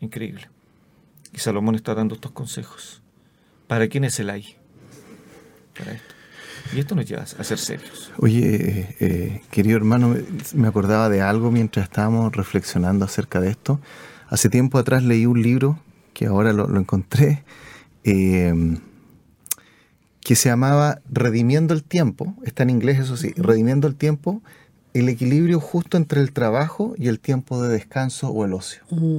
Increíble. 0.00 0.48
Y 1.32 1.38
Salomón 1.38 1.76
está 1.76 1.94
dando 1.94 2.16
estos 2.16 2.32
consejos. 2.32 3.02
¿Para 3.68 3.88
quién 3.88 4.04
es 4.04 4.18
el 4.18 4.30
ay? 4.30 4.56
Para 5.78 5.92
esto. 5.92 6.15
Y 6.74 6.78
esto 6.80 6.94
nos 6.94 7.06
lleva 7.06 7.22
a 7.22 7.44
ser 7.44 7.58
serios. 7.58 8.12
Oye, 8.18 8.40
eh, 8.56 8.96
eh, 9.00 9.40
querido 9.50 9.76
hermano, 9.76 10.16
me- 10.54 10.68
acordaba 10.68 11.08
de 11.08 11.22
algo 11.22 11.50
mientras 11.50 11.84
estábamos 11.84 12.34
reflexionando 12.34 13.04
acerca 13.04 13.40
de 13.40 13.50
esto. 13.50 13.80
Hace 14.28 14.48
tiempo 14.48 14.78
atrás 14.78 15.02
leí 15.02 15.26
un 15.26 15.42
libro, 15.42 15.78
que 16.12 16.26
ahora 16.26 16.52
lo, 16.52 16.66
lo 16.68 16.80
encontré, 16.80 17.44
eh, 18.04 18.78
que 20.20 20.34
se 20.34 20.48
llamaba 20.48 21.00
Redimiendo 21.08 21.72
el 21.74 21.84
Tiempo. 21.84 22.34
Está 22.44 22.64
en 22.64 22.70
inglés, 22.70 22.98
eso 22.98 23.16
sí, 23.16 23.32
Redimiendo 23.36 23.86
el 23.86 23.94
Tiempo, 23.94 24.42
el 24.94 25.08
equilibrio 25.08 25.60
justo 25.60 25.96
entre 25.96 26.20
el 26.20 26.32
trabajo 26.32 26.94
y 26.98 27.08
el 27.08 27.20
tiempo 27.20 27.62
de 27.62 27.68
descanso 27.68 28.28
o 28.30 28.44
el 28.44 28.54
ocio. 28.54 28.82
Mm. 28.90 29.18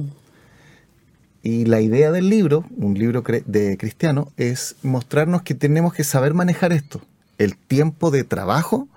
Y 1.42 1.64
la 1.66 1.80
idea 1.80 2.10
del 2.10 2.28
libro, 2.28 2.64
un 2.76 2.94
libro 2.98 3.22
de 3.46 3.78
cristiano, 3.78 4.32
es 4.36 4.74
mostrarnos 4.82 5.42
que 5.42 5.54
tenemos 5.54 5.94
que 5.94 6.02
saber 6.04 6.34
manejar 6.34 6.72
esto, 6.72 7.00
el 7.38 7.56
tiempo 7.56 8.10
de 8.10 8.24
trabajo 8.24 8.88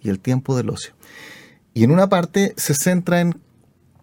y 0.00 0.10
el 0.10 0.20
tiempo 0.20 0.56
del 0.56 0.70
ocio. 0.70 0.92
Y 1.74 1.84
en 1.84 1.90
una 1.90 2.08
parte 2.08 2.54
se 2.56 2.74
centra 2.74 3.20
en 3.20 3.40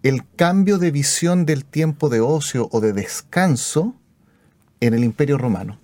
el 0.04 0.22
cambio 0.36 0.78
de 0.78 0.92
visión 0.92 1.46
del 1.46 1.66
tiempo 1.66 2.10
de 2.10 2.22
ocio 2.22 2.70
o 2.72 2.80
de 2.80 2.94
descanso 2.94 3.96
en 4.80 4.94
el 4.94 5.04
Imperio 5.04 5.38
Romano. 5.38 5.80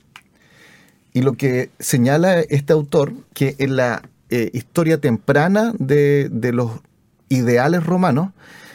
Y 1.14 1.22
lo 1.22 1.34
que 1.34 1.72
señala 1.80 2.40
este 2.40 2.72
autor, 2.72 3.14
que 3.34 3.56
en 3.58 3.76
la 3.76 4.04
eh, 4.30 4.50
historia 4.54 5.00
temprana 5.00 5.74
de, 5.78 6.30
de 6.32 6.54
los 6.54 6.72
ideales 7.28 7.86
romanos, 7.86 8.32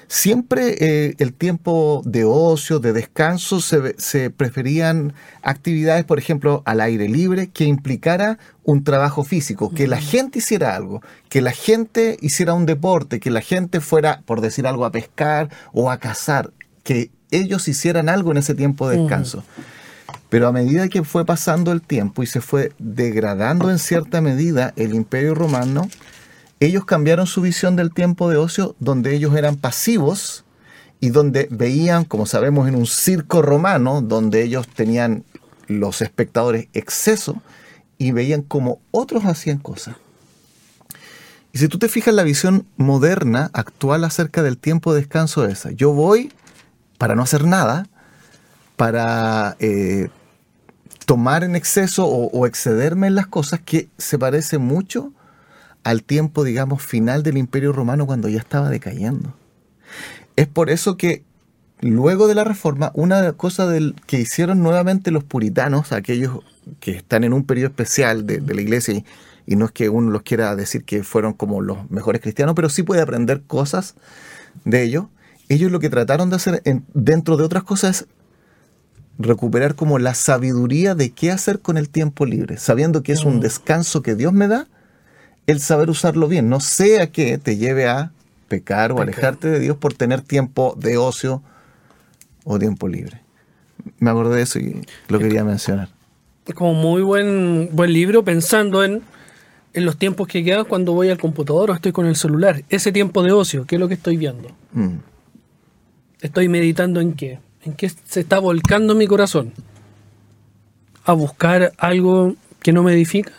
siempre 0.08 0.76
eh, 0.80 1.14
el 1.18 1.32
tiempo 1.32 2.02
de 2.04 2.24
ocio, 2.24 2.78
de 2.78 2.92
descanso, 2.92 3.60
se, 3.60 3.94
se 3.98 4.30
preferían 4.30 5.14
actividades, 5.42 6.04
por 6.04 6.18
ejemplo, 6.18 6.62
al 6.64 6.80
aire 6.80 7.08
libre, 7.08 7.48
que 7.48 7.64
implicara 7.64 8.38
un 8.64 8.84
trabajo 8.84 9.24
físico, 9.24 9.70
que 9.70 9.86
la 9.86 10.00
gente 10.00 10.38
hiciera 10.38 10.74
algo, 10.74 11.02
que 11.28 11.40
la 11.40 11.52
gente 11.52 12.16
hiciera 12.20 12.54
un 12.54 12.66
deporte, 12.66 13.20
que 13.20 13.30
la 13.30 13.40
gente 13.40 13.80
fuera, 13.80 14.22
por 14.24 14.40
decir 14.40 14.66
algo, 14.66 14.84
a 14.84 14.92
pescar 14.92 15.50
o 15.72 15.90
a 15.90 15.98
cazar, 15.98 16.50
que 16.82 17.10
ellos 17.30 17.68
hicieran 17.68 18.08
algo 18.08 18.30
en 18.32 18.38
ese 18.38 18.54
tiempo 18.54 18.88
de 18.88 18.98
descanso. 18.98 19.44
Pero 20.28 20.48
a 20.48 20.52
medida 20.52 20.88
que 20.88 21.04
fue 21.04 21.24
pasando 21.24 21.72
el 21.72 21.82
tiempo 21.82 22.22
y 22.22 22.26
se 22.26 22.40
fue 22.40 22.72
degradando 22.78 23.70
en 23.70 23.78
cierta 23.78 24.20
medida 24.20 24.72
el 24.76 24.94
imperio 24.94 25.34
romano, 25.34 25.88
ellos 26.60 26.84
cambiaron 26.84 27.26
su 27.26 27.42
visión 27.42 27.76
del 27.76 27.92
tiempo 27.92 28.30
de 28.30 28.36
ocio 28.36 28.76
donde 28.78 29.14
ellos 29.14 29.34
eran 29.36 29.56
pasivos 29.56 30.44
y 31.00 31.10
donde 31.10 31.48
veían, 31.50 32.04
como 32.04 32.24
sabemos, 32.24 32.68
en 32.68 32.74
un 32.74 32.86
circo 32.86 33.42
romano, 33.42 34.00
donde 34.00 34.42
ellos 34.42 34.66
tenían 34.66 35.24
los 35.66 36.00
espectadores 36.00 36.68
exceso 36.72 37.42
y 37.98 38.12
veían 38.12 38.42
como 38.42 38.80
otros 38.90 39.24
hacían 39.26 39.58
cosas. 39.58 39.96
Y 41.52 41.58
si 41.58 41.68
tú 41.68 41.78
te 41.78 41.88
fijas 41.88 42.14
la 42.14 42.22
visión 42.22 42.66
moderna, 42.76 43.50
actual 43.52 44.04
acerca 44.04 44.42
del 44.42 44.58
tiempo 44.58 44.92
de 44.92 45.00
descanso 45.00 45.42
de 45.42 45.52
esa, 45.52 45.70
yo 45.70 45.92
voy 45.92 46.32
para 46.98 47.14
no 47.14 47.22
hacer 47.22 47.44
nada, 47.44 47.86
para 48.76 49.56
eh, 49.58 50.08
tomar 51.04 51.44
en 51.44 51.56
exceso 51.56 52.06
o, 52.06 52.30
o 52.30 52.46
excederme 52.46 53.06
en 53.06 53.14
las 53.14 53.26
cosas 53.26 53.60
que 53.60 53.88
se 53.98 54.18
parece 54.18 54.58
mucho 54.58 55.12
al 55.86 56.02
tiempo, 56.02 56.42
digamos, 56.42 56.82
final 56.82 57.22
del 57.22 57.38
Imperio 57.38 57.72
Romano 57.72 58.06
cuando 58.06 58.28
ya 58.28 58.40
estaba 58.40 58.70
decayendo. 58.70 59.34
Es 60.34 60.48
por 60.48 60.68
eso 60.68 60.96
que 60.96 61.22
luego 61.80 62.26
de 62.26 62.34
la 62.34 62.42
Reforma, 62.42 62.90
una 62.94 63.18
de 63.20 63.28
las 63.28 63.34
cosas 63.34 63.70
del- 63.70 63.94
que 64.06 64.18
hicieron 64.18 64.62
nuevamente 64.64 65.12
los 65.12 65.22
puritanos, 65.22 65.92
aquellos 65.92 66.40
que 66.80 66.90
están 66.96 67.22
en 67.22 67.32
un 67.32 67.44
periodo 67.44 67.68
especial 67.68 68.26
de, 68.26 68.40
de 68.40 68.54
la 68.54 68.62
iglesia, 68.62 68.94
y, 68.94 69.04
y 69.46 69.54
no 69.54 69.66
es 69.66 69.70
que 69.70 69.88
uno 69.88 70.10
los 70.10 70.22
quiera 70.22 70.56
decir 70.56 70.82
que 70.82 71.04
fueron 71.04 71.34
como 71.34 71.60
los 71.62 71.88
mejores 71.88 72.20
cristianos, 72.20 72.56
pero 72.56 72.68
sí 72.68 72.82
puede 72.82 73.00
aprender 73.00 73.42
cosas 73.46 73.94
de 74.64 74.82
ellos. 74.82 75.04
Ellos 75.48 75.70
lo 75.70 75.78
que 75.78 75.88
trataron 75.88 76.30
de 76.30 76.36
hacer, 76.36 76.62
en- 76.64 76.84
dentro 76.94 77.36
de 77.36 77.44
otras 77.44 77.62
cosas, 77.62 78.00
es 78.02 78.06
recuperar 79.18 79.76
como 79.76 80.00
la 80.00 80.14
sabiduría 80.14 80.96
de 80.96 81.10
qué 81.10 81.30
hacer 81.30 81.60
con 81.60 81.76
el 81.78 81.88
tiempo 81.90 82.26
libre, 82.26 82.56
sabiendo 82.56 83.04
que 83.04 83.12
es 83.12 83.24
un 83.24 83.38
descanso 83.40 84.02
que 84.02 84.16
Dios 84.16 84.32
me 84.32 84.48
da, 84.48 84.66
el 85.46 85.60
saber 85.60 85.90
usarlo 85.90 86.28
bien, 86.28 86.48
no 86.48 86.60
sea 86.60 87.12
que 87.12 87.38
te 87.38 87.56
lleve 87.56 87.88
a 87.88 88.12
pecar 88.48 88.92
o 88.92 89.00
alejarte 89.00 89.48
de 89.48 89.60
Dios 89.60 89.76
por 89.76 89.94
tener 89.94 90.20
tiempo 90.20 90.74
de 90.78 90.96
ocio 90.96 91.42
o 92.44 92.58
tiempo 92.58 92.88
libre. 92.88 93.20
Me 93.98 94.10
acordé 94.10 94.36
de 94.36 94.42
eso 94.42 94.58
y 94.58 94.82
lo 95.08 95.18
quería 95.18 95.44
mencionar. 95.44 95.88
como 96.54 96.74
muy 96.74 97.02
buen, 97.02 97.70
buen 97.72 97.92
libro 97.92 98.24
pensando 98.24 98.84
en, 98.84 99.02
en 99.72 99.84
los 99.84 99.96
tiempos 99.96 100.26
que 100.28 100.42
quedan 100.44 100.64
cuando 100.64 100.92
voy 100.92 101.10
al 101.10 101.18
computador 101.18 101.70
o 101.70 101.74
estoy 101.74 101.92
con 101.92 102.06
el 102.06 102.16
celular. 102.16 102.64
Ese 102.68 102.92
tiempo 102.92 103.22
de 103.22 103.32
ocio, 103.32 103.66
¿qué 103.66 103.76
es 103.76 103.80
lo 103.80 103.88
que 103.88 103.94
estoy 103.94 104.16
viendo? 104.16 104.48
Mm. 104.72 104.96
¿Estoy 106.20 106.48
meditando 106.48 107.00
en 107.00 107.12
qué? 107.12 107.38
¿En 107.64 107.74
qué 107.74 107.88
se 107.88 108.20
está 108.20 108.38
volcando 108.38 108.94
mi 108.94 109.06
corazón? 109.06 109.52
¿A 111.04 111.12
buscar 111.12 111.72
algo 111.78 112.34
que 112.62 112.72
no 112.72 112.82
me 112.82 112.92
edifica? 112.92 113.32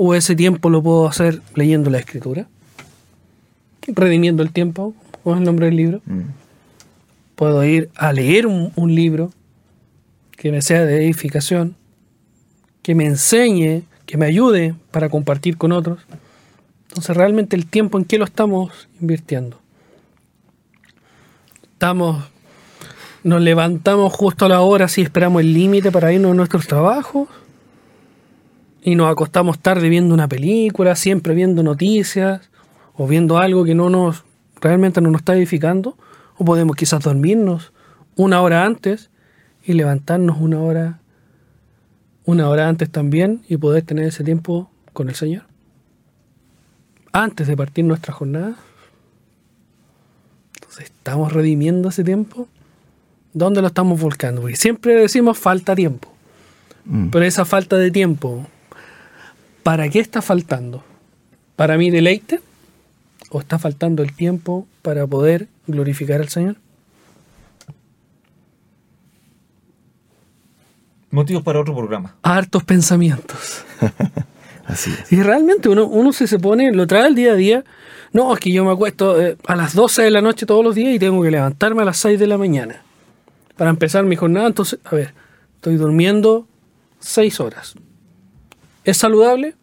¿O 0.00 0.14
ese 0.14 0.36
tiempo 0.36 0.70
lo 0.70 0.80
puedo 0.80 1.08
hacer 1.08 1.42
leyendo 1.56 1.90
la 1.90 1.98
escritura? 1.98 2.46
¿Redimiendo 3.84 4.44
el 4.44 4.52
tiempo? 4.52 4.94
¿Cómo 5.24 5.34
es 5.34 5.40
el 5.40 5.44
nombre 5.44 5.66
del 5.66 5.74
libro? 5.74 6.00
Mm. 6.06 6.20
Puedo 7.34 7.64
ir 7.64 7.90
a 7.96 8.12
leer 8.12 8.46
un, 8.46 8.72
un 8.76 8.94
libro 8.94 9.32
que 10.36 10.52
me 10.52 10.62
sea 10.62 10.84
de 10.84 11.04
edificación, 11.04 11.74
que 12.80 12.94
me 12.94 13.06
enseñe, 13.06 13.82
que 14.06 14.16
me 14.16 14.26
ayude 14.26 14.76
para 14.92 15.08
compartir 15.08 15.56
con 15.56 15.72
otros. 15.72 15.98
Entonces, 16.90 17.16
realmente 17.16 17.56
el 17.56 17.66
tiempo 17.66 17.98
en 17.98 18.04
qué 18.04 18.18
lo 18.18 18.24
estamos 18.24 18.88
invirtiendo. 19.00 19.58
Estamos, 21.72 22.22
nos 23.24 23.42
levantamos 23.42 24.12
justo 24.12 24.44
a 24.44 24.48
la 24.48 24.60
hora 24.60 24.86
si 24.86 25.02
esperamos 25.02 25.40
el 25.42 25.52
límite 25.52 25.90
para 25.90 26.12
irnos 26.12 26.30
a 26.30 26.34
nuestros 26.34 26.68
trabajos 26.68 27.26
y 28.88 28.94
nos 28.94 29.12
acostamos 29.12 29.58
tarde 29.58 29.90
viendo 29.90 30.14
una 30.14 30.28
película, 30.28 30.96
siempre 30.96 31.34
viendo 31.34 31.62
noticias 31.62 32.48
o 32.94 33.06
viendo 33.06 33.36
algo 33.36 33.62
que 33.62 33.74
no 33.74 33.90
nos 33.90 34.24
realmente 34.62 35.02
no 35.02 35.10
nos 35.10 35.20
está 35.20 35.36
edificando, 35.36 35.98
o 36.38 36.44
podemos 36.46 36.74
quizás 36.74 37.04
dormirnos 37.04 37.74
una 38.16 38.40
hora 38.40 38.64
antes 38.64 39.10
y 39.62 39.74
levantarnos 39.74 40.38
una 40.40 40.60
hora 40.60 41.00
una 42.24 42.48
hora 42.48 42.66
antes 42.66 42.88
también 42.88 43.42
y 43.46 43.58
poder 43.58 43.82
tener 43.82 44.06
ese 44.06 44.24
tiempo 44.24 44.70
con 44.94 45.10
el 45.10 45.14
Señor. 45.14 45.42
Antes 47.12 47.46
de 47.46 47.56
partir 47.58 47.84
nuestra 47.84 48.14
jornada. 48.14 48.56
Entonces, 50.54 50.84
¿estamos 50.84 51.34
redimiendo 51.34 51.90
ese 51.90 52.04
tiempo? 52.04 52.48
¿Dónde 53.34 53.60
lo 53.60 53.66
estamos 53.66 54.00
volcando? 54.00 54.40
Porque 54.40 54.56
siempre 54.56 54.94
decimos 54.94 55.36
falta 55.36 55.74
tiempo. 55.74 56.10
Mm. 56.86 57.08
Pero 57.08 57.24
esa 57.26 57.44
falta 57.44 57.76
de 57.76 57.90
tiempo, 57.90 58.46
¿para 59.62 59.88
qué 59.88 60.00
está 60.00 60.22
faltando? 60.22 60.84
¿Para 61.56 61.76
mi 61.76 61.90
deleite? 61.90 62.40
¿O 63.30 63.40
está 63.40 63.58
faltando 63.58 64.02
el 64.02 64.14
tiempo 64.14 64.66
para 64.82 65.06
poder 65.06 65.48
glorificar 65.66 66.20
al 66.20 66.28
Señor? 66.28 66.56
Motivos 71.10 71.42
para 71.42 71.60
otro 71.60 71.74
programa. 71.74 72.16
hartos 72.22 72.64
pensamientos. 72.64 73.64
Así 74.66 74.90
es. 74.90 75.12
Y 75.12 75.22
realmente 75.22 75.68
uno, 75.68 75.86
uno 75.86 76.12
se, 76.12 76.26
se 76.26 76.38
pone, 76.38 76.70
lo 76.72 76.86
trae 76.86 77.06
al 77.06 77.14
día 77.14 77.32
a 77.32 77.34
día. 77.34 77.64
No, 78.12 78.32
es 78.34 78.40
que 78.40 78.52
yo 78.52 78.64
me 78.64 78.72
acuesto 78.72 79.20
eh, 79.20 79.36
a 79.46 79.56
las 79.56 79.74
12 79.74 80.02
de 80.02 80.10
la 80.10 80.20
noche 80.20 80.44
todos 80.46 80.62
los 80.62 80.74
días 80.74 80.94
y 80.94 80.98
tengo 80.98 81.22
que 81.22 81.30
levantarme 81.30 81.82
a 81.82 81.84
las 81.86 81.96
6 81.98 82.18
de 82.18 82.26
la 82.26 82.36
mañana 82.36 82.82
para 83.56 83.70
empezar 83.70 84.04
mi 84.04 84.16
jornada. 84.16 84.46
Entonces, 84.46 84.78
a 84.84 84.94
ver, 84.94 85.14
estoy 85.56 85.76
durmiendo 85.76 86.46
6 87.00 87.40
horas. 87.40 87.74
¿Es 88.88 88.96
saludable? 88.96 89.54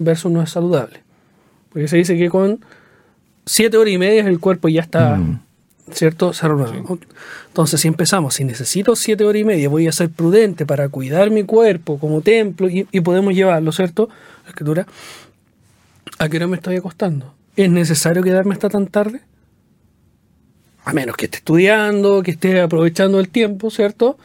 Versus 0.00 0.32
no 0.32 0.42
es 0.42 0.50
saludable. 0.50 1.04
Porque 1.68 1.86
se 1.86 1.98
dice 1.98 2.18
que 2.18 2.28
con 2.28 2.64
7 3.46 3.76
horas 3.76 3.94
y 3.94 3.98
media 3.98 4.26
el 4.26 4.40
cuerpo 4.40 4.68
ya 4.68 4.80
está, 4.80 5.14
Mm. 5.18 5.40
¿cierto? 5.92 6.32
Se 6.32 6.48
renueva. 6.48 6.74
Entonces, 7.46 7.80
si 7.80 7.86
empezamos, 7.86 8.34
si 8.34 8.42
necesito 8.42 8.96
7 8.96 9.24
horas 9.24 9.40
y 9.42 9.44
media, 9.44 9.68
voy 9.68 9.86
a 9.86 9.92
ser 9.92 10.10
prudente 10.10 10.66
para 10.66 10.88
cuidar 10.88 11.30
mi 11.30 11.44
cuerpo 11.44 12.00
como 12.00 12.22
templo 12.22 12.68
y, 12.68 12.88
y 12.90 13.00
podemos 13.02 13.34
llevarlo, 13.34 13.70
¿cierto? 13.70 14.08
La 14.42 14.48
escritura. 14.50 14.84
¿A 16.18 16.28
qué 16.28 16.38
hora 16.38 16.48
me 16.48 16.56
estoy 16.56 16.74
acostando? 16.74 17.32
¿Es 17.54 17.70
necesario 17.70 18.20
quedarme 18.20 18.54
hasta 18.54 18.68
tan 18.68 18.88
tarde? 18.88 19.20
A 20.84 20.92
menos 20.92 21.16
que 21.16 21.26
esté 21.26 21.36
estudiando, 21.36 22.24
que 22.24 22.32
esté 22.32 22.60
aprovechando 22.60 23.20
el 23.20 23.28
tiempo, 23.28 23.70
¿cierto? 23.70 24.18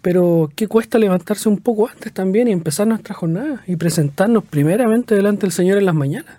Pero 0.00 0.50
¿qué 0.54 0.68
cuesta 0.68 0.98
levantarse 0.98 1.48
un 1.48 1.58
poco 1.58 1.88
antes 1.88 2.12
también 2.12 2.48
y 2.48 2.52
empezar 2.52 2.86
nuestra 2.86 3.14
jornada 3.14 3.62
y 3.66 3.76
presentarnos 3.76 4.44
primeramente 4.44 5.14
delante 5.14 5.42
del 5.42 5.52
Señor 5.52 5.78
en 5.78 5.86
las 5.86 5.94
mañanas? 5.94 6.38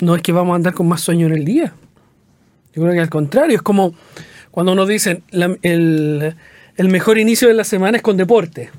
No 0.00 0.14
es 0.14 0.22
que 0.22 0.32
vamos 0.32 0.52
a 0.52 0.56
andar 0.56 0.74
con 0.74 0.88
más 0.88 1.00
sueño 1.00 1.26
en 1.26 1.32
el 1.32 1.44
día. 1.44 1.74
Yo 2.74 2.82
creo 2.82 2.94
que 2.94 3.00
al 3.00 3.10
contrario, 3.10 3.56
es 3.56 3.62
como 3.62 3.94
cuando 4.50 4.74
nos 4.74 4.88
dicen 4.88 5.22
el, 5.30 6.34
el 6.76 6.88
mejor 6.88 7.18
inicio 7.18 7.48
de 7.48 7.54
la 7.54 7.64
semana 7.64 7.98
es 7.98 8.02
con 8.02 8.16
deporte. 8.16 8.70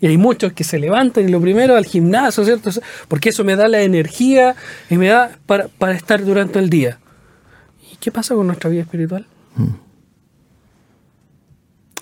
Y 0.00 0.06
hay 0.06 0.18
muchos 0.18 0.52
que 0.52 0.64
se 0.64 0.78
levantan 0.78 1.28
y 1.28 1.32
lo 1.32 1.40
primero 1.40 1.76
al 1.76 1.84
gimnasio, 1.84 2.44
¿cierto? 2.44 2.70
Porque 3.08 3.30
eso 3.30 3.44
me 3.44 3.56
da 3.56 3.68
la 3.68 3.82
energía 3.82 4.54
y 4.90 4.98
me 4.98 5.08
da 5.08 5.38
para, 5.46 5.68
para 5.68 5.94
estar 5.94 6.22
durante 6.24 6.58
el 6.58 6.68
día. 6.68 6.98
¿Y 7.92 7.96
qué 7.96 8.10
pasa 8.10 8.34
con 8.34 8.46
nuestra 8.46 8.68
vida 8.68 8.82
espiritual? 8.82 9.26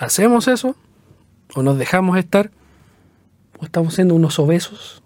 ¿Hacemos 0.03 0.48
eso? 0.48 0.74
¿O 1.55 1.62
nos 1.62 1.78
dejamos 1.78 2.18
estar? 2.18 2.50
¿O 3.61 3.64
estamos 3.64 3.94
siendo 3.94 4.16
unos 4.16 4.36
obesos? 4.40 5.00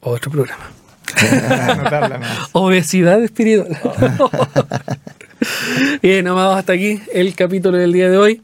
Otro 0.00 0.30
programa. 0.30 0.64
Obesidad 2.52 3.24
espiritual. 3.24 3.78
Bien, 6.02 6.28
amados, 6.28 6.58
hasta 6.58 6.74
aquí 6.74 7.00
el 7.14 7.34
capítulo 7.34 7.78
del 7.78 7.94
día 7.94 8.10
de 8.10 8.18
hoy. 8.18 8.42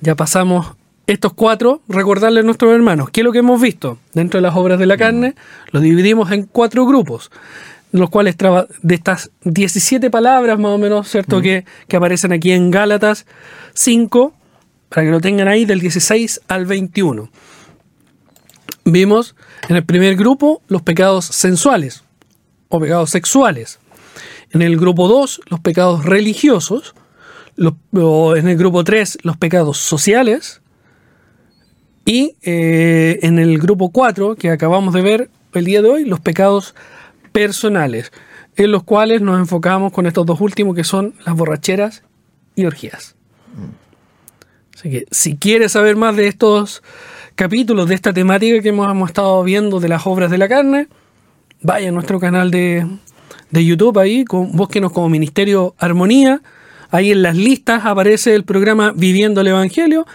Ya 0.00 0.14
pasamos 0.14 0.76
estos 1.08 1.32
cuatro. 1.32 1.82
Recordarles 1.88 2.44
a 2.44 2.46
nuestros 2.46 2.72
hermanos 2.72 3.10
que 3.10 3.24
lo 3.24 3.32
que 3.32 3.40
hemos 3.40 3.60
visto 3.60 3.98
dentro 4.14 4.38
de 4.38 4.42
las 4.42 4.54
obras 4.54 4.78
de 4.78 4.86
la 4.86 4.96
carne 4.96 5.34
lo 5.72 5.80
dividimos 5.80 6.30
en 6.30 6.44
cuatro 6.44 6.86
grupos, 6.86 7.32
los 7.92 8.10
cuales 8.10 8.36
traba- 8.36 8.66
de 8.82 8.94
estas 8.94 9.30
17 9.44 10.10
palabras 10.10 10.58
más 10.58 10.72
o 10.72 10.78
menos, 10.78 11.08
¿cierto? 11.08 11.40
Que, 11.40 11.64
que 11.88 11.96
aparecen 11.96 12.32
aquí 12.32 12.52
en 12.52 12.70
Gálatas 12.70 13.26
5, 13.74 14.32
para 14.88 15.06
que 15.06 15.10
lo 15.10 15.20
tengan 15.20 15.48
ahí, 15.48 15.64
del 15.64 15.80
16 15.80 16.40
al 16.48 16.66
21. 16.66 17.30
Vimos 18.84 19.36
en 19.68 19.76
el 19.76 19.84
primer 19.84 20.16
grupo 20.16 20.62
los 20.68 20.82
pecados 20.82 21.24
sensuales 21.26 22.02
o 22.68 22.80
pecados 22.80 23.10
sexuales. 23.10 23.78
En 24.52 24.62
el 24.62 24.76
grupo 24.78 25.06
2, 25.08 25.42
los 25.48 25.60
pecados 25.60 26.04
religiosos. 26.04 26.94
Los- 27.56 27.74
o 27.92 28.36
en 28.36 28.48
el 28.48 28.56
grupo 28.56 28.84
3, 28.84 29.18
los 29.22 29.36
pecados 29.36 29.78
sociales. 29.78 30.60
Y 32.06 32.36
eh, 32.42 33.18
en 33.22 33.38
el 33.38 33.58
grupo 33.58 33.90
4, 33.90 34.34
que 34.36 34.50
acabamos 34.50 34.94
de 34.94 35.02
ver 35.02 35.30
el 35.52 35.64
día 35.64 35.82
de 35.82 35.88
hoy, 35.90 36.04
los 36.04 36.20
pecados 36.20 36.74
personales, 37.32 38.12
en 38.56 38.72
los 38.72 38.82
cuales 38.82 39.20
nos 39.20 39.38
enfocamos 39.38 39.92
con 39.92 40.06
estos 40.06 40.26
dos 40.26 40.40
últimos, 40.40 40.74
que 40.74 40.84
son 40.84 41.14
las 41.24 41.34
borracheras 41.34 42.02
y 42.54 42.64
orgías. 42.64 43.16
Así 44.74 44.90
que 44.90 45.06
si 45.10 45.36
quieres 45.36 45.72
saber 45.72 45.96
más 45.96 46.16
de 46.16 46.26
estos 46.26 46.82
capítulos, 47.34 47.88
de 47.88 47.94
esta 47.94 48.12
temática 48.12 48.62
que 48.62 48.70
hemos, 48.70 49.08
estado 49.08 49.42
viendo 49.42 49.80
de 49.80 49.88
las 49.88 50.06
obras 50.06 50.30
de 50.30 50.38
la 50.38 50.48
carne, 50.48 50.88
vaya 51.62 51.88
a 51.88 51.92
nuestro 51.92 52.18
canal 52.20 52.50
de, 52.50 52.86
de 53.50 53.64
YouTube 53.64 53.98
ahí, 53.98 54.24
con, 54.24 54.52
búsquenos 54.52 54.92
como 54.92 55.08
Ministerio 55.08 55.74
Armonía. 55.78 56.40
Ahí 56.90 57.12
en 57.12 57.22
las 57.22 57.36
listas 57.36 57.84
aparece 57.84 58.34
el 58.34 58.44
programa 58.44 58.92
Viviendo 58.96 59.42
el 59.42 59.48
Evangelio 59.48 60.06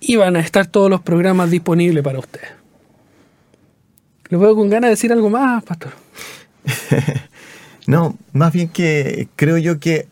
y 0.00 0.16
van 0.16 0.36
a 0.36 0.40
estar 0.40 0.66
todos 0.66 0.88
los 0.88 1.00
programas 1.00 1.50
disponibles 1.50 2.02
para 2.02 2.18
ustedes. 2.18 2.48
¿Le 4.28 4.38
veo 4.38 4.54
con 4.54 4.70
ganas 4.70 4.88
de 4.88 4.90
decir 4.90 5.12
algo 5.12 5.30
más, 5.30 5.62
pastor? 5.64 6.03
No, 7.86 8.16
más 8.32 8.52
bien 8.52 8.68
que 8.68 9.28
creo 9.36 9.58
yo 9.58 9.78
que 9.78 10.08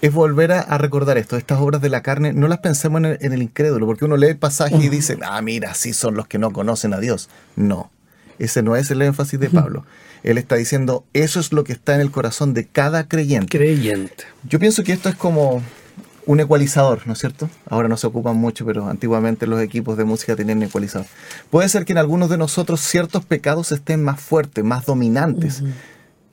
es 0.00 0.12
volver 0.12 0.52
a, 0.52 0.60
a 0.60 0.78
recordar 0.78 1.18
esto. 1.18 1.36
Estas 1.36 1.58
obras 1.58 1.82
de 1.82 1.88
la 1.88 2.02
carne, 2.02 2.32
no 2.32 2.46
las 2.46 2.58
pensemos 2.58 3.00
en 3.00 3.06
el, 3.06 3.18
en 3.20 3.32
el 3.32 3.42
incrédulo, 3.42 3.86
porque 3.86 4.04
uno 4.04 4.16
lee 4.16 4.28
el 4.28 4.36
pasaje 4.36 4.76
y 4.76 4.88
dice, 4.88 5.18
ah, 5.22 5.42
mira, 5.42 5.74
sí 5.74 5.92
son 5.92 6.14
los 6.14 6.28
que 6.28 6.38
no 6.38 6.52
conocen 6.52 6.94
a 6.94 7.00
Dios. 7.00 7.28
No, 7.56 7.90
ese 8.38 8.62
no 8.62 8.76
es 8.76 8.90
el 8.90 9.02
énfasis 9.02 9.40
de 9.40 9.50
Pablo. 9.50 9.84
Él 10.22 10.38
está 10.38 10.56
diciendo, 10.56 11.04
eso 11.14 11.40
es 11.40 11.52
lo 11.52 11.64
que 11.64 11.72
está 11.72 11.94
en 11.94 12.00
el 12.00 12.10
corazón 12.10 12.54
de 12.54 12.66
cada 12.66 13.08
creyente. 13.08 13.58
Creyente. 13.58 14.24
Yo 14.48 14.58
pienso 14.58 14.84
que 14.84 14.92
esto 14.92 15.08
es 15.08 15.14
como 15.14 15.62
un 16.28 16.40
ecualizador, 16.40 17.06
¿no 17.06 17.14
es 17.14 17.20
cierto? 17.20 17.48
Ahora 17.70 17.88
no 17.88 17.96
se 17.96 18.06
ocupan 18.06 18.36
mucho, 18.36 18.66
pero 18.66 18.86
antiguamente 18.86 19.46
los 19.46 19.62
equipos 19.62 19.96
de 19.96 20.04
música 20.04 20.36
tenían 20.36 20.62
ecualizador. 20.62 21.06
Puede 21.48 21.70
ser 21.70 21.86
que 21.86 21.92
en 21.92 21.98
algunos 21.98 22.28
de 22.28 22.36
nosotros 22.36 22.80
ciertos 22.80 23.24
pecados 23.24 23.72
estén 23.72 24.04
más 24.04 24.20
fuertes, 24.20 24.62
más 24.62 24.84
dominantes. 24.84 25.62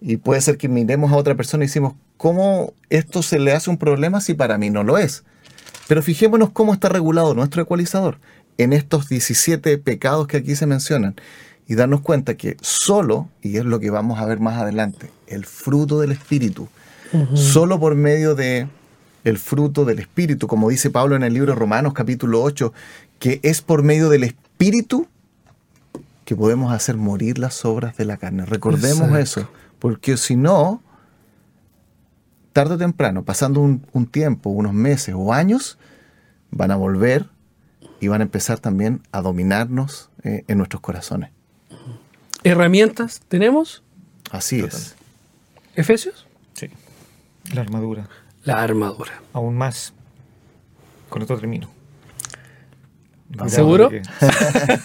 Y 0.02 0.18
puede 0.18 0.42
ser 0.42 0.58
que 0.58 0.68
miremos 0.68 1.14
a 1.14 1.16
otra 1.16 1.36
persona 1.36 1.64
y 1.64 1.68
decimos, 1.68 1.94
¿cómo 2.18 2.74
esto 2.90 3.24
se 3.24 3.40
le 3.40 3.54
hace 3.54 3.70
un 3.70 3.78
problema 3.78 4.20
si 4.20 4.34
para 4.34 4.58
mí 4.58 4.70
no 4.70 4.84
lo 4.84 4.98
es? 4.98 5.24
Pero 5.88 6.02
fijémonos 6.02 6.50
cómo 6.50 6.74
está 6.74 6.90
regulado 6.90 7.34
nuestro 7.34 7.62
ecualizador 7.62 8.20
en 8.58 8.74
estos 8.74 9.08
17 9.08 9.78
pecados 9.78 10.28
que 10.28 10.36
aquí 10.36 10.58
se 10.58 10.66
mencionan 10.66 11.16
y 11.70 11.76
darnos 11.76 12.02
cuenta 12.02 12.36
que 12.36 12.58
solo, 12.60 13.30
y 13.42 13.56
es 13.56 13.64
lo 13.64 13.80
que 13.80 13.92
vamos 13.92 14.20
a 14.20 14.26
ver 14.26 14.42
más 14.42 14.62
adelante, 14.62 15.10
el 15.28 15.46
fruto 15.46 16.02
del 16.02 16.12
Espíritu, 16.12 16.68
solo 17.34 17.80
por 17.80 17.96
medio 17.96 18.36
de 18.36 18.68
el 19.26 19.38
fruto 19.38 19.84
del 19.84 20.00
Espíritu, 20.00 20.48
como 20.48 20.70
dice 20.70 20.90
Pablo 20.90 21.16
en 21.16 21.24
el 21.24 21.34
libro 21.34 21.52
de 21.52 21.60
Romanos 21.60 21.94
capítulo 21.94 22.42
8, 22.42 22.72
que 23.20 23.40
es 23.44 23.62
por 23.62 23.84
medio 23.84 24.10
del 24.10 24.24
Espíritu 24.24 25.08
que 26.24 26.36
podemos 26.36 26.72
hacer 26.72 26.96
morir 26.96 27.38
las 27.38 27.66
obras 27.66 27.98
de 27.98 28.06
la 28.06 28.18
carne. 28.18 28.46
Recordemos 28.46 29.10
Exacto. 29.10 29.20
eso, 29.20 29.50
porque 29.80 30.16
si 30.18 30.36
no, 30.36 30.82
tarde 32.54 32.76
o 32.76 32.78
temprano, 32.78 33.24
pasando 33.24 33.60
un, 33.60 33.86
un 33.92 34.06
tiempo, 34.06 34.50
unos 34.50 34.74
meses 34.74 35.14
o 35.18 35.34
años, 35.34 35.78
van 36.52 36.72
a 36.72 36.76
volver 36.76 37.28
y 38.00 38.08
van 38.08 38.22
a 38.22 38.24
empezar 38.24 38.60
también 38.60 39.02
a 39.12 39.22
dominarnos 39.22 40.10
eh, 40.24 40.44
en 40.48 40.58
nuestros 40.60 40.82
corazones. 40.82 41.32
¿Herramientas 42.44 43.22
tenemos? 43.28 43.84
Así 44.30 44.60
es. 44.60 44.96
¿Efesios? 45.76 46.28
Sí. 46.54 46.70
La 47.54 47.62
armadura. 47.62 48.08
La 48.46 48.64
armadura. 48.64 49.22
Aún 49.34 49.56
más. 49.58 49.94
Con 51.10 51.22
esto 51.22 51.36
termino. 51.38 51.70
Cuidado, 53.30 53.50
¿Seguro? 53.50 53.92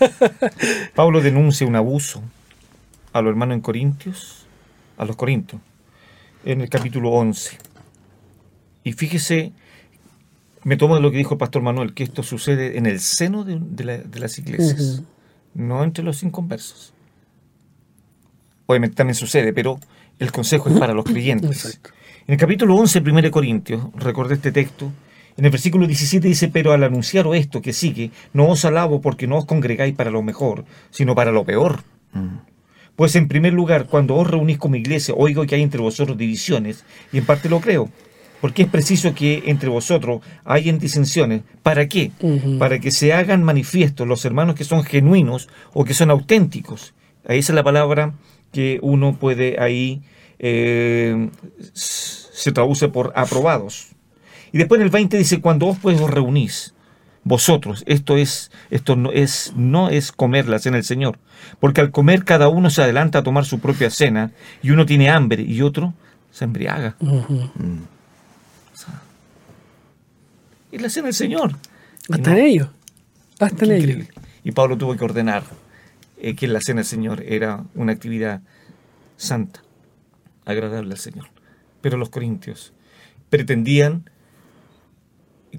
Pablo 0.94 1.20
denuncia 1.20 1.66
un 1.66 1.76
abuso 1.76 2.22
a 3.12 3.20
los 3.22 3.30
hermanos 3.30 3.54
en 3.56 3.60
Corintios, 3.60 4.46
a 4.96 5.04
los 5.04 5.16
Corintios, 5.16 5.60
en 6.44 6.60
el 6.60 6.68
capítulo 6.68 7.10
11. 7.10 7.58
Y 8.84 8.92
fíjese, 8.92 9.52
me 10.64 10.76
tomo 10.76 10.94
de 10.94 11.00
lo 11.02 11.10
que 11.10 11.18
dijo 11.18 11.34
el 11.34 11.38
pastor 11.38 11.62
Manuel, 11.62 11.92
que 11.94 12.02
esto 12.04 12.22
sucede 12.22 12.78
en 12.78 12.86
el 12.86 13.00
seno 13.00 13.44
de, 13.44 13.58
de 13.60 13.84
la- 13.84 13.98
de 13.98 14.18
las 14.20 14.38
iglesias, 14.38 15.02
no 15.54 15.84
entre 15.84 16.02
los 16.04 16.22
inconversos. 16.22 16.92
Obviamente 18.66 18.96
también 18.96 19.14
sucede, 19.16 19.52
pero 19.52 19.78
el 20.18 20.32
consejo 20.32 20.68
es 20.70 20.78
para 20.78 20.94
los 20.94 21.04
creyentes. 21.10 21.64
Exacto. 21.66 21.90
En 22.30 22.34
el 22.34 22.38
capítulo 22.38 22.76
11, 22.76 23.00
1 23.00 23.30
Corintios, 23.32 23.82
recordé 23.96 24.36
este 24.36 24.52
texto, 24.52 24.92
en 25.36 25.44
el 25.46 25.50
versículo 25.50 25.88
17 25.88 26.28
dice, 26.28 26.46
pero 26.46 26.72
al 26.72 26.84
anunciaros 26.84 27.34
esto 27.34 27.60
que 27.60 27.72
sigue, 27.72 28.12
no 28.32 28.46
os 28.46 28.64
alabo 28.64 29.00
porque 29.00 29.26
no 29.26 29.36
os 29.36 29.46
congregáis 29.46 29.96
para 29.96 30.12
lo 30.12 30.22
mejor, 30.22 30.64
sino 30.90 31.16
para 31.16 31.32
lo 31.32 31.44
peor. 31.44 31.82
Pues 32.94 33.16
en 33.16 33.26
primer 33.26 33.52
lugar, 33.52 33.86
cuando 33.86 34.14
os 34.14 34.30
reunís 34.30 34.58
como 34.58 34.76
iglesia, 34.76 35.12
oigo 35.16 35.44
que 35.44 35.56
hay 35.56 35.62
entre 35.62 35.80
vosotros 35.80 36.16
divisiones, 36.16 36.84
y 37.12 37.18
en 37.18 37.26
parte 37.26 37.48
lo 37.48 37.60
creo, 37.60 37.88
porque 38.40 38.62
es 38.62 38.68
preciso 38.68 39.12
que 39.12 39.42
entre 39.46 39.68
vosotros 39.68 40.20
hayan 40.44 40.78
disensiones. 40.78 41.42
¿Para 41.64 41.88
qué? 41.88 42.12
Ujú. 42.20 42.58
Para 42.58 42.78
que 42.78 42.92
se 42.92 43.12
hagan 43.12 43.42
manifiestos 43.42 44.06
los 44.06 44.24
hermanos 44.24 44.54
que 44.54 44.62
son 44.62 44.84
genuinos 44.84 45.48
o 45.72 45.84
que 45.84 45.94
son 45.94 46.12
auténticos. 46.12 46.94
Ahí 47.26 47.40
esa 47.40 47.54
es 47.54 47.56
la 47.56 47.64
palabra 47.64 48.14
que 48.52 48.78
uno 48.82 49.16
puede 49.16 49.60
ahí, 49.60 50.02
eh, 50.42 51.28
se 51.74 52.50
traduce 52.50 52.88
por 52.88 53.12
aprobados. 53.14 53.88
Y 54.52 54.58
después 54.58 54.80
en 54.80 54.86
el 54.86 54.90
20 54.90 55.18
dice, 55.18 55.40
cuando 55.40 55.66
vos 55.66 55.78
pues 55.80 56.00
os 56.00 56.10
reunís, 56.10 56.74
vosotros, 57.22 57.84
esto 57.86 58.16
es, 58.16 58.50
esto 58.70 58.96
no 58.96 59.12
es, 59.12 59.52
no 59.54 59.90
es 59.90 60.10
comer 60.10 60.48
la 60.48 60.58
cena 60.58 60.76
del 60.76 60.84
Señor, 60.84 61.18
porque 61.60 61.82
al 61.82 61.90
comer 61.90 62.24
cada 62.24 62.48
uno 62.48 62.70
se 62.70 62.82
adelanta 62.82 63.18
a 63.18 63.22
tomar 63.22 63.44
su 63.44 63.60
propia 63.60 63.90
cena, 63.90 64.32
y 64.62 64.70
uno 64.70 64.86
tiene 64.86 65.10
hambre 65.10 65.42
y 65.42 65.60
otro 65.60 65.92
se 66.30 66.44
embriaga. 66.44 66.96
Y 70.72 70.78
la 70.78 70.88
cena 70.88 71.06
del 71.06 71.14
Señor. 71.14 71.56
Hasta 72.08 72.32
en 72.32 72.38
ellos. 72.38 72.68
Hasta 73.38 73.64
en 73.66 73.72
ellos. 73.72 74.06
Y 74.42 74.52
Pablo 74.52 74.78
tuvo 74.78 74.96
que 74.96 75.04
ordenar 75.04 75.44
eh, 76.16 76.34
que 76.34 76.48
la 76.48 76.60
cena 76.60 76.78
del 76.78 76.86
Señor 76.86 77.22
era 77.26 77.62
una 77.74 77.92
actividad 77.92 78.40
santa, 79.18 79.62
agradable 80.44 80.92
al 80.92 80.98
Señor. 80.98 81.26
Pero 81.80 81.96
los 81.96 82.10
corintios 82.10 82.72
pretendían 83.28 84.10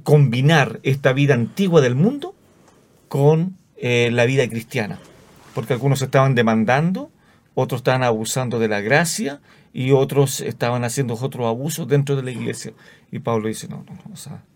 combinar 0.03 0.79
esta 0.83 1.13
vida 1.13 1.33
antigua 1.33 1.81
del 1.81 1.95
mundo 1.95 2.35
con 3.07 3.57
eh, 3.77 4.09
la 4.11 4.25
vida 4.25 4.47
cristiana. 4.47 4.99
Porque 5.53 5.73
algunos 5.73 6.01
estaban 6.01 6.35
demandando, 6.35 7.11
otros 7.55 7.79
estaban 7.79 8.03
abusando 8.03 8.59
de 8.59 8.67
la 8.67 8.81
gracia 8.81 9.41
y 9.73 9.91
otros 9.91 10.41
estaban 10.41 10.83
haciendo 10.83 11.15
otros 11.15 11.47
abusos 11.47 11.87
dentro 11.87 12.15
de 12.15 12.23
la 12.23 12.31
iglesia. 12.31 12.73
Y 13.11 13.19
Pablo 13.19 13.47
dice, 13.47 13.67
no, 13.67 13.83
no, 13.87 13.93
no. 13.93 14.13
O 14.13 14.51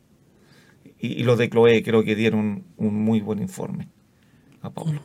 y, 0.99 1.23
los 1.23 1.38
de 1.38 1.49
Cloé 1.49 1.84
creo 1.84 2.03
que 2.03 2.15
dieron 2.15 2.63
un 2.78 3.03
muy 3.03 3.21
buen 3.21 3.39
informe 3.39 3.89
a 4.61 4.69
Pablo. 4.69 5.01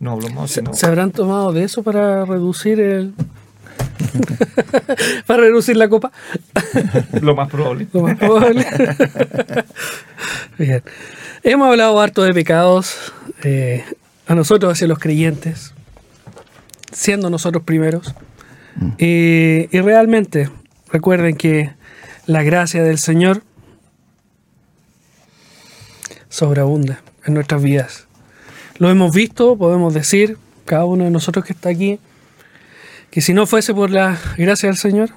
No 0.00 0.12
hablo 0.12 0.28
más. 0.30 0.50
¿Se, 0.50 0.62
¿Se 0.72 0.86
habrán 0.86 1.10
tomado 1.10 1.52
de 1.52 1.64
eso 1.64 1.82
para 1.82 2.24
reducir 2.24 2.80
el, 2.80 3.14
para 5.26 5.42
reducir 5.42 5.76
la 5.76 5.88
copa. 5.88 6.12
Lo 7.20 7.34
más 7.34 7.48
probable. 7.48 7.86
Lo 7.92 8.02
más 8.02 8.16
probable. 8.16 8.66
Bien. 10.58 10.82
Hemos 11.42 11.68
hablado 11.68 12.00
harto 12.00 12.22
de 12.22 12.34
pecados 12.34 13.12
eh, 13.42 13.84
a 14.26 14.34
nosotros 14.34 14.72
hacia 14.72 14.86
los 14.86 14.98
creyentes, 14.98 15.72
siendo 16.92 17.30
nosotros 17.30 17.62
primeros. 17.64 18.14
Mm. 18.78 18.90
y 18.98 19.80
realmente, 19.80 20.50
recuerden 20.92 21.34
que 21.34 21.72
la 22.26 22.42
gracia 22.42 22.82
del 22.82 22.98
Señor 22.98 23.42
sobreabunda 26.28 27.00
en 27.24 27.32
nuestras 27.32 27.62
vidas. 27.62 28.05
Lo 28.78 28.90
hemos 28.90 29.14
visto, 29.14 29.56
podemos 29.56 29.94
decir, 29.94 30.36
cada 30.64 30.84
uno 30.84 31.04
de 31.04 31.10
nosotros 31.10 31.44
que 31.44 31.52
está 31.52 31.70
aquí, 31.70 31.98
que 33.10 33.20
si 33.20 33.32
no 33.32 33.46
fuese 33.46 33.72
por 33.72 33.90
la 33.90 34.18
gracia 34.36 34.68
del 34.68 34.76
Señor, 34.76 35.10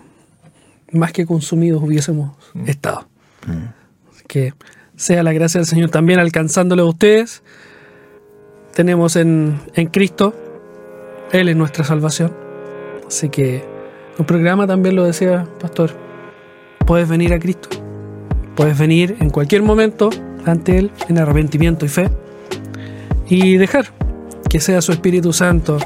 más 0.91 1.11
que 1.11 1.25
consumidos 1.25 1.83
hubiésemos 1.83 2.35
mm. 2.53 2.69
estado. 2.69 3.07
Mm. 3.45 3.69
que 4.27 4.53
sea 4.95 5.23
la 5.23 5.31
gracia 5.31 5.59
del 5.59 5.67
Señor 5.67 5.89
también 5.89 6.19
alcanzándole 6.19 6.81
a 6.81 6.85
ustedes. 6.85 7.41
Tenemos 8.73 9.15
en, 9.15 9.59
en 9.73 9.87
Cristo, 9.87 10.33
Él 11.31 11.49
es 11.49 11.55
nuestra 11.55 11.83
salvación. 11.83 12.35
Así 13.07 13.29
que 13.29 13.63
un 14.17 14.25
programa 14.25 14.67
también 14.67 14.95
lo 14.95 15.03
decía, 15.03 15.47
pastor, 15.59 15.91
puedes 16.85 17.07
venir 17.07 17.33
a 17.33 17.39
Cristo. 17.39 17.69
Puedes 18.55 18.77
venir 18.77 19.17
en 19.19 19.29
cualquier 19.29 19.63
momento 19.63 20.09
ante 20.45 20.77
Él 20.77 20.91
en 21.07 21.17
arrepentimiento 21.17 21.85
y 21.85 21.89
fe 21.89 22.09
y 23.29 23.57
dejar 23.57 23.85
que 24.49 24.59
sea 24.59 24.81
su 24.81 24.91
Espíritu 24.91 25.31
Santo 25.31 25.77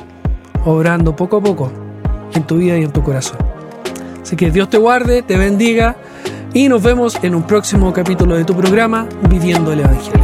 obrando 0.66 1.16
poco 1.16 1.38
a 1.38 1.41
poco 1.41 1.72
en 2.34 2.44
tu 2.44 2.58
vida 2.58 2.78
y 2.78 2.84
en 2.84 2.91
tu 2.91 3.04
corazón. 3.04 3.38
Así 4.22 4.36
que 4.36 4.50
Dios 4.50 4.70
te 4.70 4.78
guarde, 4.78 5.22
te 5.22 5.38
bendiga 5.38 5.98
y 6.54 6.70
nos 6.70 6.82
vemos 6.82 7.20
en 7.22 7.36
un 7.36 7.44
próximo 7.44 7.91
capítulo 7.91 8.36
de 8.38 8.46
tu 8.46 8.56
programa 8.56 9.08
Viviendo 9.30 9.74
el 9.74 9.82
Evangelio. 9.82 10.24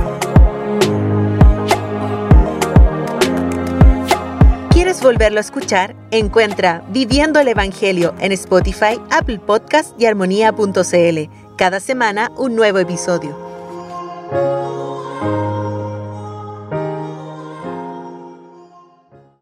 ¿Quieres 4.72 5.02
volverlo 5.02 5.40
a 5.40 5.42
escuchar? 5.42 5.96
Encuentra 6.12 6.84
Viviendo 6.90 7.42
el 7.42 7.50
Evangelio 7.50 8.16
en 8.20 8.32
Spotify, 8.32 9.00
Apple 9.12 9.40
Podcast 9.40 10.00
y 10.00 10.06
armonía.cl. 10.06 11.30
Cada 11.58 11.82
semana 11.82 12.32
un 12.38 12.56
nuevo 12.56 12.80
episodio. 12.80 13.38